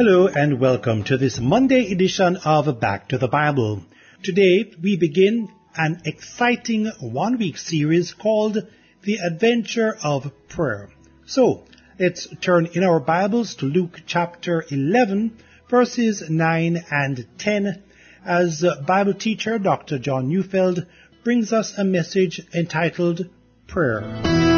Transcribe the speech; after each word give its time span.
Hello 0.00 0.28
and 0.28 0.58
welcome 0.58 1.04
to 1.04 1.18
this 1.18 1.38
Monday 1.38 1.92
edition 1.92 2.38
of 2.38 2.80
Back 2.80 3.10
to 3.10 3.18
the 3.18 3.28
Bible. 3.28 3.82
Today 4.22 4.72
we 4.82 4.96
begin 4.96 5.50
an 5.76 6.00
exciting 6.06 6.86
one 7.00 7.36
week 7.36 7.58
series 7.58 8.14
called 8.14 8.66
The 9.02 9.16
Adventure 9.16 9.98
of 10.02 10.32
Prayer. 10.48 10.88
So 11.26 11.64
let's 11.98 12.26
turn 12.40 12.70
in 12.72 12.82
our 12.82 12.98
Bibles 12.98 13.56
to 13.56 13.66
Luke 13.66 14.00
chapter 14.06 14.64
11 14.70 15.36
verses 15.68 16.30
9 16.30 16.82
and 16.90 17.26
10 17.36 17.82
as 18.24 18.64
Bible 18.86 19.12
teacher 19.12 19.58
Dr. 19.58 19.98
John 19.98 20.30
Neufeld 20.30 20.86
brings 21.24 21.52
us 21.52 21.76
a 21.76 21.84
message 21.84 22.40
entitled 22.54 23.28
Prayer. 23.66 24.49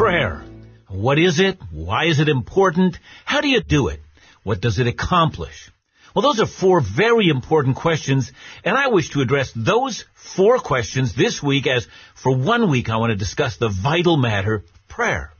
Prayer. 0.00 0.42
What 0.88 1.18
is 1.18 1.40
it? 1.40 1.58
Why 1.70 2.06
is 2.06 2.20
it 2.20 2.30
important? 2.30 2.98
How 3.26 3.42
do 3.42 3.48
you 3.48 3.62
do 3.62 3.88
it? 3.88 4.00
What 4.42 4.62
does 4.62 4.78
it 4.78 4.86
accomplish? 4.86 5.70
Well, 6.14 6.22
those 6.22 6.40
are 6.40 6.46
four 6.46 6.80
very 6.80 7.28
important 7.28 7.76
questions, 7.76 8.32
and 8.64 8.78
I 8.78 8.88
wish 8.88 9.10
to 9.10 9.20
address 9.20 9.52
those 9.54 10.06
four 10.14 10.58
questions 10.58 11.14
this 11.14 11.42
week 11.42 11.66
as 11.66 11.86
for 12.14 12.34
one 12.34 12.70
week 12.70 12.88
I 12.88 12.96
want 12.96 13.10
to 13.10 13.24
discuss 13.24 13.58
the 13.58 13.68
vital 13.68 14.16
matter, 14.16 14.64
prayer. 14.88 15.34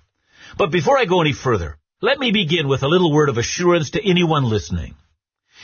But 0.59 0.71
before 0.71 0.99
I 0.99 1.07
go 1.07 1.23
any 1.23 1.33
further, 1.33 1.79
let 2.03 2.19
me 2.19 2.31
begin 2.31 2.69
with 2.69 2.83
a 2.83 2.89
little 2.89 3.15
word 3.15 3.31
of 3.31 3.39
assurance 3.39 3.93
to 3.93 4.07
anyone 4.07 4.45
listening. 4.45 4.95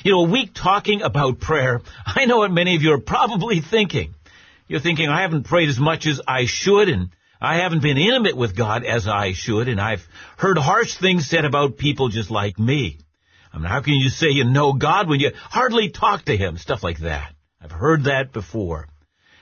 You 0.04 0.12
know, 0.12 0.24
a 0.24 0.30
week 0.30 0.52
talking 0.54 1.02
about 1.02 1.38
prayer, 1.38 1.82
I 2.06 2.24
know 2.24 2.38
what 2.38 2.50
many 2.50 2.76
of 2.76 2.82
you 2.82 2.94
are 2.94 3.00
probably 3.14 3.60
thinking. 3.60 4.14
You're 4.68 4.80
thinking, 4.80 5.10
I 5.10 5.20
haven't 5.20 5.44
prayed 5.44 5.68
as 5.68 5.78
much 5.78 6.06
as 6.06 6.22
I 6.26 6.46
should, 6.46 6.88
and 6.88 7.10
I 7.40 7.56
haven't 7.58 7.82
been 7.82 7.98
intimate 7.98 8.36
with 8.36 8.56
God 8.56 8.84
as 8.84 9.06
I 9.06 9.32
should, 9.32 9.68
and 9.68 9.80
I've 9.80 10.06
heard 10.36 10.58
harsh 10.58 10.94
things 10.94 11.28
said 11.28 11.44
about 11.44 11.76
people 11.76 12.08
just 12.08 12.30
like 12.30 12.58
me. 12.58 12.98
I 13.52 13.58
mean, 13.58 13.66
how 13.66 13.80
can 13.80 13.94
you 13.94 14.08
say 14.08 14.28
you 14.28 14.44
know 14.44 14.72
God 14.72 15.08
when 15.08 15.20
you 15.20 15.32
hardly 15.34 15.90
talk 15.90 16.24
to 16.26 16.36
Him? 16.36 16.58
Stuff 16.58 16.82
like 16.82 16.98
that. 16.98 17.34
I've 17.60 17.72
heard 17.72 18.04
that 18.04 18.32
before. 18.32 18.88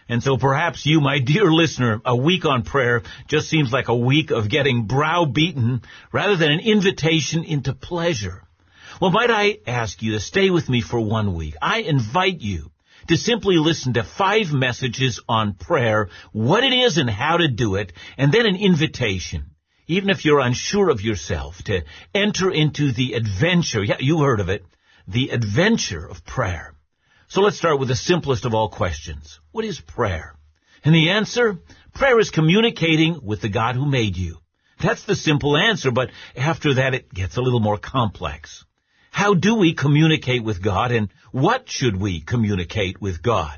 And 0.08 0.22
so 0.22 0.36
perhaps 0.36 0.84
you, 0.84 1.00
my 1.00 1.18
dear 1.18 1.50
listener, 1.50 2.00
a 2.04 2.14
week 2.14 2.44
on 2.44 2.62
prayer 2.62 3.02
just 3.26 3.48
seems 3.48 3.72
like 3.72 3.88
a 3.88 3.96
week 3.96 4.30
of 4.30 4.50
getting 4.50 4.86
browbeaten 4.86 5.82
rather 6.12 6.36
than 6.36 6.52
an 6.52 6.60
invitation 6.60 7.44
into 7.44 7.72
pleasure. 7.74 8.42
Well, 9.00 9.10
might 9.10 9.30
I 9.30 9.58
ask 9.66 10.02
you 10.02 10.12
to 10.12 10.20
stay 10.20 10.50
with 10.50 10.68
me 10.68 10.80
for 10.80 11.00
one 11.00 11.34
week? 11.34 11.56
I 11.60 11.80
invite 11.80 12.40
you 12.40 12.70
to 13.08 13.16
simply 13.16 13.56
listen 13.56 13.94
to 13.94 14.04
five 14.04 14.52
messages 14.52 15.20
on 15.28 15.54
prayer, 15.54 16.08
what 16.32 16.64
it 16.64 16.72
is 16.72 16.98
and 16.98 17.10
how 17.10 17.36
to 17.36 17.48
do 17.48 17.76
it, 17.76 17.92
and 18.16 18.32
then 18.32 18.46
an 18.46 18.56
invitation. 18.56 19.50
Even 19.86 20.10
if 20.10 20.24
you're 20.24 20.40
unsure 20.40 20.88
of 20.88 21.02
yourself, 21.02 21.62
to 21.64 21.82
enter 22.14 22.50
into 22.50 22.92
the 22.92 23.14
adventure, 23.14 23.84
yeah, 23.84 23.98
you 24.00 24.20
heard 24.20 24.40
of 24.40 24.48
it, 24.48 24.64
the 25.06 25.30
adventure 25.30 26.06
of 26.06 26.24
prayer. 26.24 26.74
So 27.28 27.42
let's 27.42 27.58
start 27.58 27.78
with 27.78 27.88
the 27.88 27.96
simplest 27.96 28.44
of 28.44 28.54
all 28.54 28.68
questions. 28.68 29.40
What 29.52 29.64
is 29.64 29.80
prayer? 29.80 30.36
And 30.84 30.94
the 30.94 31.10
answer? 31.10 31.58
Prayer 31.94 32.18
is 32.18 32.30
communicating 32.30 33.20
with 33.22 33.40
the 33.40 33.48
God 33.48 33.76
who 33.76 33.86
made 33.86 34.16
you. 34.16 34.38
That's 34.82 35.04
the 35.04 35.16
simple 35.16 35.56
answer, 35.56 35.90
but 35.90 36.10
after 36.36 36.74
that 36.74 36.94
it 36.94 37.12
gets 37.12 37.36
a 37.36 37.42
little 37.42 37.60
more 37.60 37.78
complex. 37.78 38.64
How 39.14 39.32
do 39.32 39.54
we 39.54 39.74
communicate 39.74 40.42
with 40.42 40.60
God 40.60 40.90
and 40.90 41.08
what 41.30 41.70
should 41.70 41.96
we 41.96 42.20
communicate 42.20 43.00
with 43.00 43.22
God? 43.22 43.56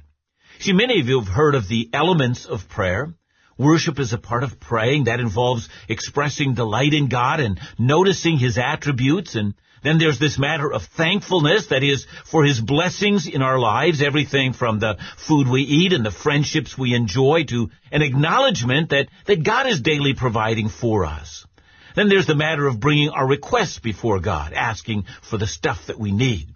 See, 0.58 0.74
many 0.74 1.00
of 1.00 1.08
you 1.08 1.18
have 1.18 1.32
heard 1.32 1.54
of 1.54 1.66
the 1.66 1.88
elements 1.94 2.44
of 2.44 2.68
prayer. 2.68 3.14
Worship 3.56 3.98
is 3.98 4.12
a 4.12 4.18
part 4.18 4.42
of 4.42 4.60
praying. 4.60 5.04
That 5.04 5.18
involves 5.18 5.70
expressing 5.88 6.52
delight 6.52 6.92
in 6.92 7.08
God 7.08 7.40
and 7.40 7.58
noticing 7.78 8.36
His 8.36 8.58
attributes. 8.58 9.34
And 9.34 9.54
then 9.82 9.96
there's 9.96 10.18
this 10.18 10.38
matter 10.38 10.70
of 10.70 10.82
thankfulness, 10.94 11.68
that 11.68 11.82
is, 11.82 12.06
for 12.30 12.44
His 12.44 12.60
blessings 12.60 13.26
in 13.26 13.40
our 13.40 13.58
lives, 13.58 14.02
everything 14.02 14.52
from 14.52 14.78
the 14.78 14.98
food 15.16 15.48
we 15.48 15.62
eat 15.62 15.94
and 15.94 16.04
the 16.04 16.10
friendships 16.10 16.76
we 16.76 16.94
enjoy 16.94 17.44
to 17.44 17.70
an 17.90 18.02
acknowledgement 18.02 18.90
that, 18.90 19.08
that 19.26 19.42
God 19.42 19.66
is 19.66 19.80
daily 19.80 20.12
providing 20.12 20.68
for 20.68 21.06
us. 21.06 21.46
Then 21.96 22.10
there's 22.10 22.26
the 22.26 22.34
matter 22.34 22.66
of 22.66 22.78
bringing 22.78 23.08
our 23.08 23.26
requests 23.26 23.78
before 23.78 24.20
God, 24.20 24.52
asking 24.52 25.06
for 25.22 25.38
the 25.38 25.46
stuff 25.46 25.86
that 25.86 25.98
we 25.98 26.12
need. 26.12 26.48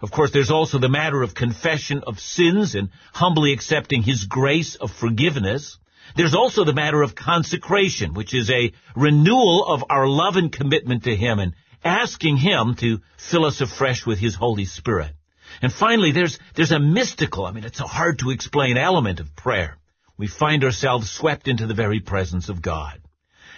Of 0.00 0.10
course, 0.10 0.30
there's 0.32 0.50
also 0.50 0.78
the 0.78 0.88
matter 0.88 1.22
of 1.22 1.34
confession 1.34 2.02
of 2.06 2.18
sins 2.18 2.74
and 2.74 2.88
humbly 3.12 3.52
accepting 3.52 4.02
His 4.02 4.24
grace 4.24 4.74
of 4.74 4.90
forgiveness. 4.90 5.76
There's 6.16 6.34
also 6.34 6.64
the 6.64 6.72
matter 6.72 7.02
of 7.02 7.14
consecration, 7.14 8.14
which 8.14 8.34
is 8.34 8.50
a 8.50 8.72
renewal 8.94 9.66
of 9.66 9.84
our 9.90 10.06
love 10.08 10.36
and 10.36 10.50
commitment 10.50 11.04
to 11.04 11.14
Him 11.14 11.40
and 11.40 11.52
asking 11.84 12.38
Him 12.38 12.74
to 12.76 13.00
fill 13.18 13.44
us 13.44 13.60
afresh 13.60 14.06
with 14.06 14.18
His 14.18 14.34
Holy 14.34 14.64
Spirit. 14.64 15.12
And 15.60 15.70
finally, 15.70 16.12
there's, 16.12 16.38
there's 16.54 16.72
a 16.72 16.80
mystical, 16.80 17.44
I 17.44 17.52
mean, 17.52 17.64
it's 17.64 17.80
a 17.80 17.86
hard 17.86 18.20
to 18.20 18.30
explain 18.30 18.78
element 18.78 19.20
of 19.20 19.36
prayer. 19.36 19.76
We 20.16 20.26
find 20.26 20.64
ourselves 20.64 21.10
swept 21.10 21.48
into 21.48 21.66
the 21.66 21.74
very 21.74 22.00
presence 22.00 22.48
of 22.48 22.62
God. 22.62 23.00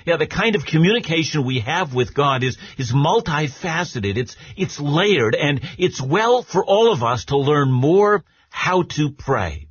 Yeah, 0.09 0.17
the 0.17 0.27
kind 0.27 0.57
of 0.57 0.65
communication 0.65 1.45
we 1.45 1.61
have 1.61 1.95
with 1.95 2.15
God 2.15 2.43
is, 2.43 2.57
is 2.79 2.93
multifaceted. 2.93 4.17
It's, 4.17 4.37
it's 4.57 4.81
layered 4.81 5.35
and 5.35 5.61
it's 5.77 6.01
well 6.01 6.43
for 6.43 6.65
all 6.65 6.95
of 6.95 7.03
us 7.03 7.27
to 7.27 7.37
learn 7.37 7.71
more 7.71 8.25
how 8.49 8.85
to 8.97 9.11
pray. 9.11 9.69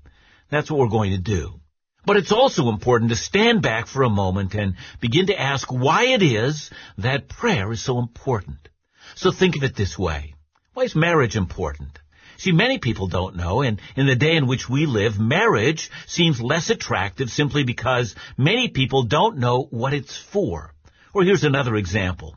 That's 0.52 0.70
what 0.70 0.80
we're 0.80 0.90
going 0.90 1.12
to 1.14 1.18
do. 1.18 1.60
But 2.06 2.18
it's 2.18 2.32
also 2.32 2.70
important 2.70 3.10
to 3.10 3.16
stand 3.16 3.64
back 3.64 3.88
for 3.88 4.04
a 4.04 4.12
moment 4.12 4.54
and 4.54 4.76
begin 5.02 5.26
to 5.26 5.42
ask 5.42 5.72
why 5.72 6.06
it 6.14 6.22
is 6.22 6.70
that 7.00 7.30
prayer 7.30 7.72
is 7.72 7.84
so 7.84 7.98
important. 7.98 8.70
So 9.16 9.32
think 9.32 9.56
of 9.56 9.64
it 9.64 9.76
this 9.76 9.98
way. 9.98 10.36
Why 10.76 10.84
is 10.84 10.96
marriage 10.96 11.36
important? 11.36 11.98
See, 12.38 12.52
many 12.52 12.78
people 12.78 13.08
don't 13.08 13.36
know, 13.36 13.62
and 13.62 13.82
in 13.96 14.06
the 14.06 14.16
day 14.16 14.36
in 14.36 14.46
which 14.46 14.70
we 14.70 14.86
live, 14.86 15.20
marriage 15.20 15.90
seems 16.06 16.40
less 16.40 16.70
attractive 16.70 17.30
simply 17.30 17.64
because 17.64 18.16
many 18.38 18.68
people 18.68 19.04
don't 19.04 19.38
know 19.38 19.64
what 19.72 19.94
it's 19.94 20.16
for. 20.16 20.74
Or 21.14 21.24
here's 21.24 21.44
another 21.44 21.76
example. 21.76 22.36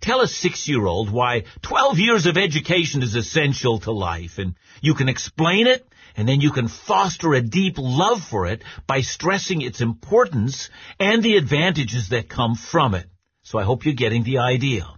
Tell 0.00 0.22
a 0.22 0.26
six-year-old 0.26 1.10
why 1.10 1.44
12 1.60 1.98
years 1.98 2.26
of 2.26 2.38
education 2.38 3.02
is 3.02 3.14
essential 3.14 3.78
to 3.80 3.92
life, 3.92 4.38
and 4.38 4.54
you 4.80 4.94
can 4.94 5.08
explain 5.08 5.66
it, 5.66 5.86
and 6.16 6.26
then 6.26 6.40
you 6.40 6.50
can 6.50 6.68
foster 6.68 7.34
a 7.34 7.42
deep 7.42 7.74
love 7.78 8.22
for 8.22 8.46
it 8.46 8.62
by 8.86 9.02
stressing 9.02 9.60
its 9.60 9.80
importance 9.80 10.70
and 10.98 11.22
the 11.22 11.36
advantages 11.36 12.08
that 12.08 12.28
come 12.28 12.54
from 12.54 12.94
it. 12.94 13.06
So 13.42 13.58
I 13.58 13.64
hope 13.64 13.84
you're 13.84 13.94
getting 13.94 14.24
the 14.24 14.38
idea 14.38 14.88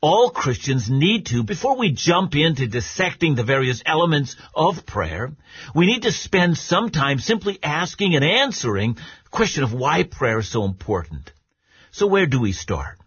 all 0.00 0.30
Christians 0.30 0.88
need 0.88 1.26
to, 1.26 1.42
before 1.42 1.76
we 1.76 1.92
jump 1.92 2.36
into 2.36 2.68
dissecting 2.68 3.34
the 3.34 3.42
various 3.42 3.82
elements 3.84 4.36
of 4.54 4.86
prayer, 4.86 5.32
we 5.74 5.86
need 5.86 6.02
to 6.02 6.12
spend 6.12 6.56
some 6.56 6.90
time 6.90 7.18
simply 7.18 7.58
asking 7.62 8.14
and 8.14 8.24
answering 8.24 8.94
the 8.94 9.30
question 9.30 9.64
of 9.64 9.72
why 9.72 10.04
prayer 10.04 10.38
is 10.38 10.50
so 10.50 10.64
important. 10.64 11.32
So 11.90 12.06
where 12.06 12.26
do 12.26 12.40
we 12.40 12.52
start? 12.52 12.98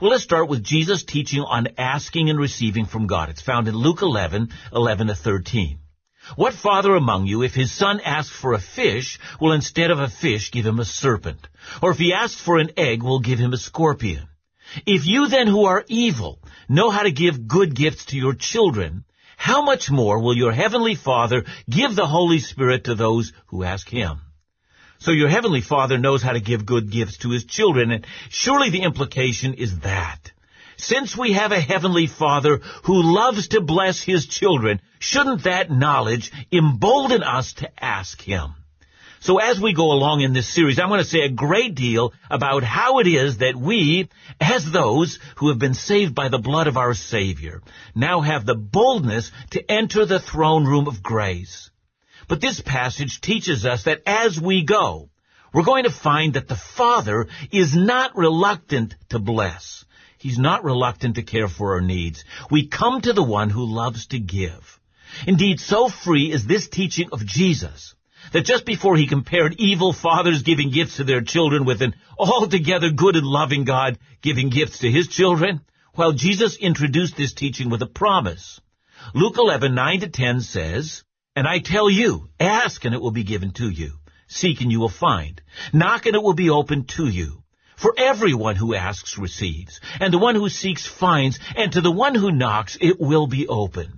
Well, 0.00 0.10
let's 0.10 0.22
start 0.22 0.48
with 0.48 0.62
Jesus' 0.62 1.02
teaching 1.02 1.40
on 1.40 1.68
asking 1.76 2.30
and 2.30 2.38
receiving 2.38 2.86
from 2.86 3.08
God. 3.08 3.28
It's 3.28 3.42
found 3.42 3.68
in 3.68 3.74
Luke 3.74 4.00
11, 4.00 4.50
11 4.72 5.08
to 5.08 5.14
13. 5.14 5.78
What 6.36 6.54
father 6.54 6.94
among 6.94 7.26
you, 7.26 7.42
if 7.42 7.54
his 7.54 7.72
son 7.72 8.00
asks 8.00 8.34
for 8.34 8.52
a 8.52 8.60
fish, 8.60 9.18
will 9.40 9.52
instead 9.52 9.90
of 9.90 9.98
a 9.98 10.08
fish 10.08 10.50
give 10.50 10.64
him 10.64 10.78
a 10.78 10.84
serpent? 10.84 11.48
Or 11.82 11.90
if 11.90 11.98
he 11.98 12.12
asks 12.12 12.40
for 12.40 12.58
an 12.58 12.70
egg, 12.76 13.02
will 13.02 13.20
give 13.20 13.38
him 13.38 13.52
a 13.52 13.58
scorpion? 13.58 14.28
If 14.86 15.06
you 15.06 15.28
then 15.28 15.46
who 15.46 15.64
are 15.64 15.84
evil 15.88 16.40
know 16.68 16.90
how 16.90 17.02
to 17.02 17.10
give 17.10 17.48
good 17.48 17.74
gifts 17.74 18.06
to 18.06 18.16
your 18.16 18.34
children, 18.34 19.04
how 19.36 19.62
much 19.62 19.90
more 19.90 20.18
will 20.18 20.36
your 20.36 20.52
heavenly 20.52 20.94
Father 20.94 21.44
give 21.70 21.94
the 21.94 22.06
Holy 22.06 22.40
Spirit 22.40 22.84
to 22.84 22.94
those 22.94 23.32
who 23.46 23.64
ask 23.64 23.88
Him? 23.88 24.20
So 24.98 25.12
your 25.12 25.28
heavenly 25.28 25.60
Father 25.60 25.96
knows 25.96 26.22
how 26.22 26.32
to 26.32 26.40
give 26.40 26.66
good 26.66 26.90
gifts 26.90 27.18
to 27.18 27.30
His 27.30 27.44
children, 27.44 27.92
and 27.92 28.06
surely 28.30 28.70
the 28.70 28.82
implication 28.82 29.54
is 29.54 29.80
that. 29.80 30.32
Since 30.76 31.16
we 31.16 31.32
have 31.32 31.52
a 31.52 31.60
heavenly 31.60 32.06
Father 32.06 32.60
who 32.84 33.02
loves 33.02 33.48
to 33.48 33.60
bless 33.60 34.02
His 34.02 34.26
children, 34.26 34.80
shouldn't 34.98 35.44
that 35.44 35.70
knowledge 35.70 36.32
embolden 36.52 37.22
us 37.22 37.52
to 37.54 37.70
ask 37.82 38.20
Him? 38.20 38.54
So 39.20 39.38
as 39.38 39.60
we 39.60 39.72
go 39.72 39.92
along 39.92 40.20
in 40.20 40.32
this 40.32 40.48
series, 40.48 40.78
I'm 40.78 40.88
going 40.88 41.02
to 41.02 41.08
say 41.08 41.22
a 41.22 41.28
great 41.28 41.74
deal 41.74 42.12
about 42.30 42.62
how 42.62 43.00
it 43.00 43.06
is 43.06 43.38
that 43.38 43.56
we, 43.56 44.08
as 44.40 44.70
those 44.70 45.18
who 45.36 45.48
have 45.48 45.58
been 45.58 45.74
saved 45.74 46.14
by 46.14 46.28
the 46.28 46.38
blood 46.38 46.68
of 46.68 46.76
our 46.76 46.94
Savior, 46.94 47.62
now 47.94 48.20
have 48.20 48.46
the 48.46 48.54
boldness 48.54 49.32
to 49.50 49.70
enter 49.70 50.04
the 50.04 50.20
throne 50.20 50.66
room 50.66 50.86
of 50.86 51.02
grace. 51.02 51.70
But 52.28 52.40
this 52.40 52.60
passage 52.60 53.20
teaches 53.20 53.66
us 53.66 53.84
that 53.84 54.02
as 54.06 54.40
we 54.40 54.64
go, 54.64 55.10
we're 55.52 55.64
going 55.64 55.84
to 55.84 55.90
find 55.90 56.34
that 56.34 56.46
the 56.46 56.56
Father 56.56 57.26
is 57.50 57.74
not 57.74 58.16
reluctant 58.16 58.94
to 59.08 59.18
bless. 59.18 59.84
He's 60.18 60.38
not 60.38 60.62
reluctant 60.62 61.16
to 61.16 61.22
care 61.22 61.48
for 61.48 61.74
our 61.74 61.80
needs. 61.80 62.24
We 62.50 62.68
come 62.68 63.00
to 63.00 63.12
the 63.12 63.22
one 63.22 63.50
who 63.50 63.64
loves 63.64 64.06
to 64.08 64.18
give. 64.18 64.78
Indeed, 65.26 65.58
so 65.58 65.88
free 65.88 66.30
is 66.30 66.46
this 66.46 66.68
teaching 66.68 67.08
of 67.12 67.24
Jesus 67.24 67.94
that 68.32 68.44
just 68.44 68.64
before 68.64 68.96
he 68.96 69.06
compared 69.06 69.54
evil 69.58 69.92
fathers 69.92 70.42
giving 70.42 70.70
gifts 70.70 70.96
to 70.96 71.04
their 71.04 71.22
children 71.22 71.64
with 71.64 71.82
an 71.82 71.94
altogether 72.18 72.90
good 72.90 73.16
and 73.16 73.26
loving 73.26 73.64
God 73.64 73.98
giving 74.22 74.50
gifts 74.50 74.80
to 74.80 74.90
his 74.90 75.08
children, 75.08 75.60
well, 75.96 76.12
Jesus 76.12 76.56
introduced 76.56 77.16
this 77.16 77.32
teaching 77.32 77.70
with 77.70 77.82
a 77.82 77.86
promise. 77.86 78.60
Luke 79.14 79.36
11, 79.38 79.74
9 79.74 80.00
to 80.00 80.08
10 80.08 80.40
says, 80.40 81.02
And 81.34 81.46
I 81.46 81.58
tell 81.58 81.90
you, 81.90 82.28
ask 82.38 82.84
and 82.84 82.94
it 82.94 83.00
will 83.00 83.10
be 83.10 83.24
given 83.24 83.52
to 83.52 83.68
you. 83.68 83.92
Seek 84.28 84.60
and 84.60 84.70
you 84.70 84.80
will 84.80 84.88
find. 84.88 85.40
Knock 85.72 86.06
and 86.06 86.14
it 86.14 86.22
will 86.22 86.34
be 86.34 86.50
opened 86.50 86.88
to 86.90 87.06
you. 87.06 87.42
For 87.76 87.94
everyone 87.96 88.56
who 88.56 88.74
asks 88.74 89.18
receives, 89.18 89.80
and 90.00 90.12
the 90.12 90.18
one 90.18 90.34
who 90.34 90.48
seeks 90.48 90.84
finds, 90.84 91.38
and 91.56 91.72
to 91.72 91.80
the 91.80 91.92
one 91.92 92.14
who 92.14 92.32
knocks 92.32 92.76
it 92.80 93.00
will 93.00 93.28
be 93.28 93.46
open. 93.46 93.97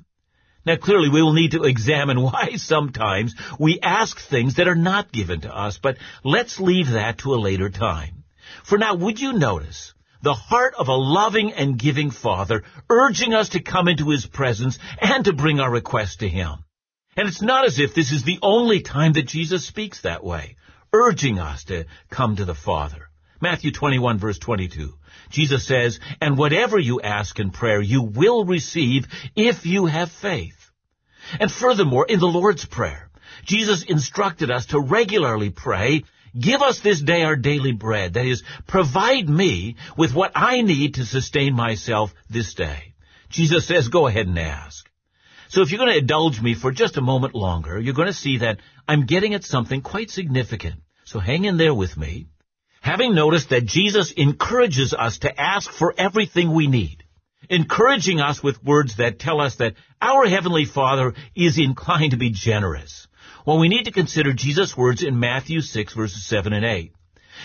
Now 0.67 0.77
clearly 0.77 1.09
we 1.09 1.23
will 1.23 1.33
need 1.33 1.53
to 1.53 1.65
examine 1.65 2.21
why 2.23 2.57
sometimes 2.57 3.35
we 3.59 3.81
ask 3.81 4.19
things 4.19 4.57
that 4.57 4.69
are 4.69 4.75
not 4.75 5.13
given 5.13 5.43
to 5.43 5.55
us, 5.55 5.79
but 5.79 5.97
let's 6.25 6.61
leave 6.61 6.91
that 6.91 7.19
to 7.19 7.35
a 7.35 7.41
later 7.41 7.71
time. 7.71 8.25
For 8.65 8.79
now, 8.79 8.95
would 8.95 9.21
you 9.21 9.33
notice 9.33 9.95
the 10.23 10.35
heart 10.35 10.75
of 10.79 10.89
a 10.89 10.95
loving 10.95 11.53
and 11.53 11.79
giving 11.79 12.11
Father 12.11 12.65
urging 12.89 13.33
us 13.33 13.51
to 13.51 13.63
come 13.63 13.89
into 13.89 14.11
His 14.11 14.27
presence 14.27 14.79
and 15.01 15.25
to 15.25 15.33
bring 15.33 15.61
our 15.61 15.71
request 15.71 16.21
to 16.21 16.29
Him? 16.29 16.65
And 17.17 17.29
it's 17.29 17.43
not 17.43 17.65
as 17.65 17.79
if 17.79 17.95
this 17.95 18.13
is 18.13 18.25
the 18.25 18.39
only 18.43 18.83
time 18.83 19.13
that 19.15 19.27
Jesus 19.27 19.67
speaks 19.67 20.03
that 20.03 20.25
way, 20.25 20.57
urging 20.93 21.39
us 21.39 21.65
to 21.65 21.87
come 22.11 22.37
to 22.37 22.45
the 22.45 22.55
Father. 22.55 23.10
Matthew 23.41 23.73
21 23.73 24.19
verse 24.19 24.39
22. 24.39 24.95
Jesus 25.31 25.67
says, 25.67 26.01
and 26.21 26.37
whatever 26.37 26.79
you 26.79 27.01
ask 27.01 27.39
in 27.39 27.51
prayer, 27.51 27.81
you 27.81 28.03
will 28.03 28.45
receive 28.45 29.07
if 29.37 29.65
you 29.65 29.87
have 29.87 30.11
faith. 30.11 30.71
And 31.39 31.51
furthermore, 31.51 32.07
in 32.09 32.19
the 32.19 32.27
Lord's 32.27 32.65
Prayer, 32.65 33.11
Jesus 33.45 33.83
instructed 33.85 34.51
us 34.51 34.67
to 34.67 34.81
regularly 34.81 35.51
pray, 35.51 36.05
give 36.39 36.63
us 36.63 36.81
this 36.81 37.01
day 37.01 37.23
our 37.23 37.37
daily 37.37 37.73
bread. 37.73 38.15
That 38.15 38.27
is, 38.27 38.43
provide 38.67 39.29
me 39.29 39.77
with 39.97 40.15
what 40.15 40.33
I 40.35 40.63
need 40.63 40.95
to 40.95 41.07
sustain 41.07 41.55
myself 41.55 42.13
this 42.29 42.55
day. 42.55 42.95
Jesus 43.29 43.67
says, 43.67 43.89
go 43.89 44.09
ahead 44.09 44.27
and 44.27 44.39
ask. 44.39 44.89
So 45.49 45.63
if 45.63 45.71
you're 45.71 45.79
going 45.79 45.93
to 45.93 45.99
indulge 45.99 46.41
me 46.41 46.55
for 46.55 46.73
just 46.73 46.97
a 46.97 47.03
moment 47.03 47.35
longer, 47.35 47.79
you're 47.79 47.95
going 47.95 48.09
to 48.09 48.15
see 48.15 48.39
that 48.39 48.59
I'm 48.87 49.07
getting 49.07 49.35
at 49.35 49.45
something 49.45 49.83
quite 49.83 50.11
significant. 50.11 50.77
So 51.05 51.19
hang 51.19 51.45
in 51.45 51.57
there 51.57 51.75
with 51.75 51.97
me. 51.97 52.27
Having 52.81 53.15
noticed 53.15 53.51
that 53.51 53.67
Jesus 53.67 54.11
encourages 54.11 54.95
us 54.95 55.19
to 55.19 55.41
ask 55.41 55.71
for 55.71 55.95
everything 55.99 56.53
we 56.53 56.67
need, 56.67 57.05
encouraging 57.51 58.21
us 58.21 58.43
with 58.43 58.65
words 58.65 58.97
that 58.97 59.19
tell 59.19 59.41
us 59.41 59.57
that 59.57 59.75
our 60.01 60.27
Heavenly 60.27 60.65
Father 60.65 61.13
is 61.35 61.59
inclined 61.59 62.13
to 62.13 62.17
be 62.17 62.31
generous. 62.31 63.07
Well, 63.47 63.59
we 63.59 63.69
need 63.69 63.85
to 63.85 63.93
consider 63.93 64.33
Jesus' 64.33 64.77
words 64.77 65.03
in 65.03 65.21
Matthew 65.21 65.61
6 65.61 65.93
verses 65.93 66.25
7 66.25 66.55
and 66.55 66.65
8. 66.65 66.93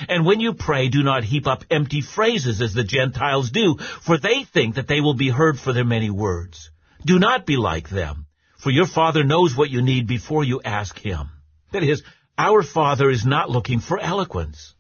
And 0.07 0.25
when 0.25 0.39
you 0.39 0.53
pray, 0.53 0.87
do 0.87 1.03
not 1.03 1.25
heap 1.25 1.47
up 1.47 1.65
empty 1.69 1.99
phrases 1.99 2.61
as 2.61 2.73
the 2.73 2.83
Gentiles 2.85 3.51
do, 3.51 3.77
for 3.77 4.17
they 4.17 4.45
think 4.45 4.75
that 4.75 4.88
they 4.88 5.01
will 5.01 5.15
be 5.15 5.29
heard 5.29 5.59
for 5.59 5.73
their 5.73 5.85
many 5.85 6.09
words. 6.09 6.69
Do 7.05 7.19
not 7.19 7.45
be 7.45 7.57
like 7.57 7.89
them, 7.89 8.27
for 8.57 8.71
your 8.71 8.88
Father 8.88 9.25
knows 9.25 9.55
what 9.55 9.69
you 9.69 9.81
need 9.81 10.07
before 10.07 10.45
you 10.45 10.61
ask 10.63 10.97
Him. 10.97 11.29
That 11.71 11.83
is, 11.83 12.03
our 12.38 12.63
Father 12.63 13.09
is 13.09 13.25
not 13.25 13.49
looking 13.49 13.79
for 13.79 13.99
eloquence 13.99 14.75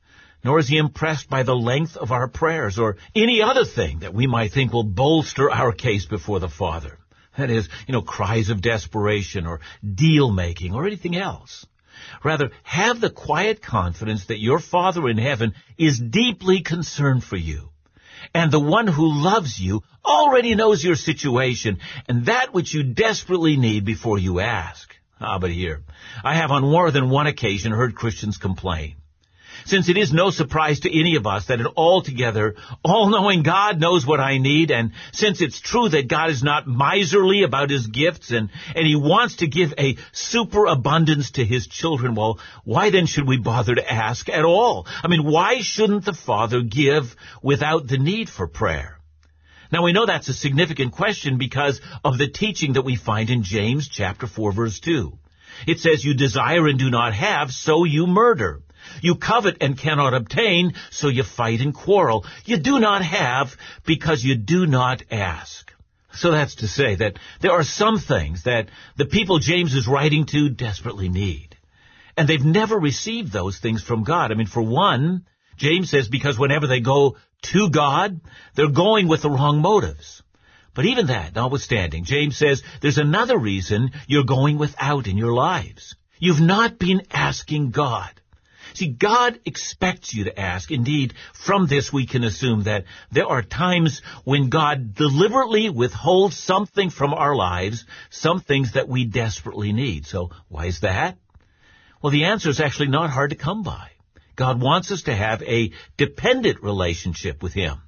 nor 0.45 0.59
is 0.59 0.67
he 0.67 0.77
impressed 0.77 1.27
by 1.27 1.41
the 1.41 1.55
length 1.55 1.97
of 1.97 2.11
our 2.11 2.27
prayers 2.27 2.77
or 2.77 2.97
any 3.15 3.41
other 3.41 3.65
thing 3.65 3.99
that 4.01 4.13
we 4.13 4.27
might 4.27 4.51
think 4.51 4.71
will 4.71 4.83
bolster 4.83 5.49
our 5.49 5.71
case 5.71 6.05
before 6.05 6.39
the 6.39 6.47
Father. 6.47 6.99
That 7.35 7.49
is, 7.49 7.67
you 7.87 7.93
know, 7.93 8.03
cries 8.03 8.51
of 8.51 8.61
desperation 8.61 9.47
or 9.47 9.59
deal 9.83 10.31
making 10.31 10.75
or 10.75 10.85
anything 10.85 11.15
else. 11.15 11.65
Rather, 12.23 12.51
have 12.61 13.01
the 13.01 13.09
quiet 13.09 13.63
confidence 13.63 14.27
that 14.27 14.39
your 14.39 14.59
Father 14.59 15.09
in 15.09 15.17
heaven 15.17 15.55
is 15.79 15.99
deeply 15.99 16.61
concerned 16.61 17.23
for 17.23 17.37
you. 17.37 17.69
And 18.31 18.51
the 18.51 18.59
one 18.59 18.85
who 18.85 19.23
loves 19.23 19.59
you 19.59 19.81
already 20.05 20.53
knows 20.53 20.83
your 20.83 20.95
situation 20.95 21.79
and 22.07 22.27
that 22.27 22.53
which 22.53 22.71
you 22.71 22.83
desperately 22.83 23.57
need 23.57 23.83
before 23.83 24.19
you 24.19 24.41
ask. 24.41 24.95
Ah, 25.19 25.39
but 25.39 25.49
here, 25.49 25.81
I 26.23 26.35
have 26.35 26.51
on 26.51 26.61
more 26.61 26.91
than 26.91 27.09
one 27.09 27.25
occasion 27.25 27.71
heard 27.71 27.95
Christians 27.95 28.37
complain 28.37 28.97
since 29.65 29.89
it 29.89 29.97
is 29.97 30.11
no 30.11 30.29
surprise 30.29 30.81
to 30.81 30.99
any 30.99 31.15
of 31.15 31.25
us 31.25 31.45
that 31.45 31.59
an 31.59 31.67
altogether 31.77 32.55
all-knowing 32.83 33.43
God 33.43 33.79
knows 33.79 34.05
what 34.05 34.19
I 34.19 34.37
need, 34.37 34.71
and 34.71 34.91
since 35.13 35.41
it's 35.41 35.59
true 35.59 35.89
that 35.89 36.07
God 36.07 36.29
is 36.29 36.43
not 36.43 36.67
miserly 36.67 37.43
about 37.43 37.69
his 37.69 37.87
gifts 37.87 38.31
and, 38.31 38.49
and 38.75 38.85
he 38.85 38.95
wants 38.95 39.37
to 39.37 39.47
give 39.47 39.73
a 39.77 39.97
superabundance 40.11 41.31
to 41.31 41.45
his 41.45 41.67
children, 41.67 42.15
well, 42.15 42.39
why 42.63 42.89
then 42.89 43.05
should 43.05 43.27
we 43.27 43.37
bother 43.37 43.75
to 43.75 43.93
ask 43.93 44.29
at 44.29 44.45
all? 44.45 44.87
I 45.03 45.07
mean, 45.07 45.23
why 45.23 45.61
shouldn't 45.61 46.05
the 46.05 46.13
Father 46.13 46.61
give 46.61 47.15
without 47.41 47.87
the 47.87 47.97
need 47.97 48.29
for 48.29 48.47
prayer? 48.47 48.99
Now 49.71 49.83
we 49.83 49.93
know 49.93 50.05
that's 50.05 50.29
a 50.29 50.33
significant 50.33 50.93
question 50.93 51.37
because 51.37 51.81
of 52.03 52.17
the 52.17 52.27
teaching 52.27 52.73
that 52.73 52.85
we 52.85 52.95
find 52.95 53.29
in 53.29 53.43
James 53.43 53.87
chapter 53.87 54.27
4 54.27 54.51
verse 54.51 54.79
2. 54.79 55.17
It 55.67 55.79
says, 55.79 56.03
you 56.03 56.13
desire 56.13 56.67
and 56.67 56.77
do 56.77 56.89
not 56.89 57.13
have, 57.13 57.51
so 57.51 57.83
you 57.83 58.07
murder. 58.07 58.61
You 59.01 59.15
covet 59.15 59.57
and 59.61 59.77
cannot 59.77 60.13
obtain, 60.13 60.73
so 60.91 61.07
you 61.07 61.23
fight 61.23 61.61
and 61.61 61.73
quarrel. 61.73 62.25
You 62.45 62.57
do 62.57 62.79
not 62.79 63.03
have 63.03 63.55
because 63.85 64.23
you 64.23 64.35
do 64.35 64.65
not 64.65 65.03
ask. 65.11 65.71
So 66.13 66.31
that's 66.31 66.55
to 66.55 66.67
say 66.67 66.95
that 66.95 67.19
there 67.41 67.51
are 67.51 67.63
some 67.63 67.99
things 67.99 68.43
that 68.43 68.69
the 68.95 69.05
people 69.05 69.39
James 69.39 69.75
is 69.75 69.87
writing 69.87 70.25
to 70.27 70.49
desperately 70.49 71.09
need. 71.09 71.57
And 72.17 72.27
they've 72.27 72.43
never 72.43 72.77
received 72.77 73.33
those 73.33 73.59
things 73.59 73.83
from 73.83 74.03
God. 74.03 74.31
I 74.31 74.35
mean, 74.35 74.47
for 74.47 74.61
one, 74.61 75.25
James 75.57 75.89
says 75.89 76.07
because 76.07 76.39
whenever 76.39 76.67
they 76.67 76.79
go 76.79 77.17
to 77.53 77.69
God, 77.69 78.21
they're 78.55 78.69
going 78.69 79.07
with 79.07 79.21
the 79.21 79.29
wrong 79.29 79.59
motives. 79.59 80.23
But 80.73 80.85
even 80.85 81.07
that, 81.07 81.35
notwithstanding, 81.35 82.03
James 82.03 82.37
says 82.37 82.61
there's 82.81 82.97
another 82.97 83.37
reason 83.37 83.91
you're 84.07 84.25
going 84.25 84.57
without 84.57 85.07
in 85.07 85.17
your 85.17 85.33
lives. 85.33 85.95
You've 86.19 86.41
not 86.41 86.79
been 86.79 87.03
asking 87.11 87.71
God. 87.71 88.09
See, 88.75 88.87
God 88.87 89.39
expects 89.45 90.13
you 90.13 90.25
to 90.25 90.37
ask. 90.37 90.69
Indeed, 90.69 91.13
from 91.33 91.67
this 91.67 91.93
we 91.93 92.05
can 92.05 92.23
assume 92.23 92.63
that 92.63 92.83
there 93.11 93.27
are 93.27 93.41
times 93.41 94.01
when 94.25 94.49
God 94.49 94.93
deliberately 94.93 95.69
withholds 95.69 96.37
something 96.37 96.89
from 96.89 97.13
our 97.13 97.35
lives, 97.35 97.85
some 98.09 98.41
things 98.41 98.73
that 98.73 98.89
we 98.89 99.05
desperately 99.05 99.71
need. 99.71 100.05
So 100.05 100.31
why 100.49 100.65
is 100.65 100.81
that? 100.81 101.17
Well, 102.01 102.11
the 102.11 102.25
answer 102.25 102.49
is 102.49 102.59
actually 102.59 102.89
not 102.89 103.09
hard 103.09 103.29
to 103.29 103.35
come 103.37 103.63
by. 103.63 103.91
God 104.35 104.61
wants 104.61 104.91
us 104.91 105.03
to 105.03 105.15
have 105.15 105.41
a 105.43 105.71
dependent 105.97 106.61
relationship 106.61 107.41
with 107.41 107.53
Him. 107.53 107.81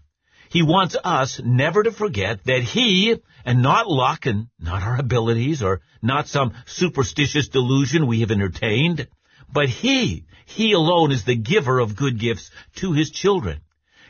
He 0.50 0.63
wants 0.63 0.96
us 1.03 1.41
never 1.44 1.84
to 1.84 1.91
forget 1.91 2.46
that 2.46 2.63
He, 2.63 3.17
and 3.44 3.62
not 3.62 3.88
luck 3.88 4.25
and 4.25 4.48
not 4.58 4.82
our 4.82 4.98
abilities 4.98 5.62
or 5.62 5.82
not 6.01 6.29
some 6.29 6.53
superstitious 6.65 7.50
delusion 7.50 8.08
we 8.08 8.22
have 8.22 8.32
entertained, 8.32 9.08
but 9.51 9.70
He, 9.70 10.25
He 10.46 10.74
alone 10.74 11.12
is 11.12 11.24
the 11.24 11.36
giver 11.36 11.80
of 11.80 11.96
good 11.96 12.20
gifts 12.20 12.51
to 12.75 12.94
His 12.94 13.10
children. 13.10 13.62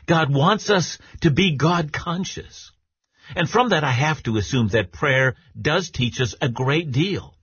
God 0.06 0.32
wants 0.32 0.70
us 0.70 0.98
to 1.20 1.30
be 1.30 1.56
God 1.56 1.92
conscious. 1.92 2.72
And 3.36 3.48
from 3.48 3.70
that 3.70 3.84
I 3.84 3.92
have 3.92 4.22
to 4.22 4.38
assume 4.38 4.68
that 4.68 4.92
prayer 4.92 5.36
does 5.60 5.90
teach 5.90 6.20
us 6.20 6.34
a 6.40 6.48
great 6.48 6.92
deal. 6.92 7.34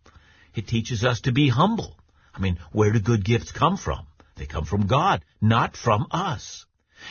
It 0.55 0.67
teaches 0.67 1.03
us 1.03 1.21
to 1.21 1.31
be 1.31 1.49
humble. 1.49 1.97
I 2.33 2.39
mean, 2.39 2.57
where 2.71 2.91
do 2.91 2.99
good 2.99 3.23
gifts 3.23 3.51
come 3.51 3.77
from? 3.77 4.07
They 4.35 4.45
come 4.45 4.65
from 4.65 4.87
God, 4.87 5.23
not 5.41 5.77
from 5.77 6.07
us. 6.11 6.65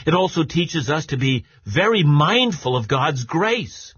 It 0.07 0.15
also 0.15 0.45
teaches 0.45 0.91
us 0.91 1.07
to 1.07 1.17
be 1.17 1.45
very 1.65 2.03
mindful 2.03 2.77
of 2.77 2.89
God's 2.89 3.25
grace. 3.25 3.95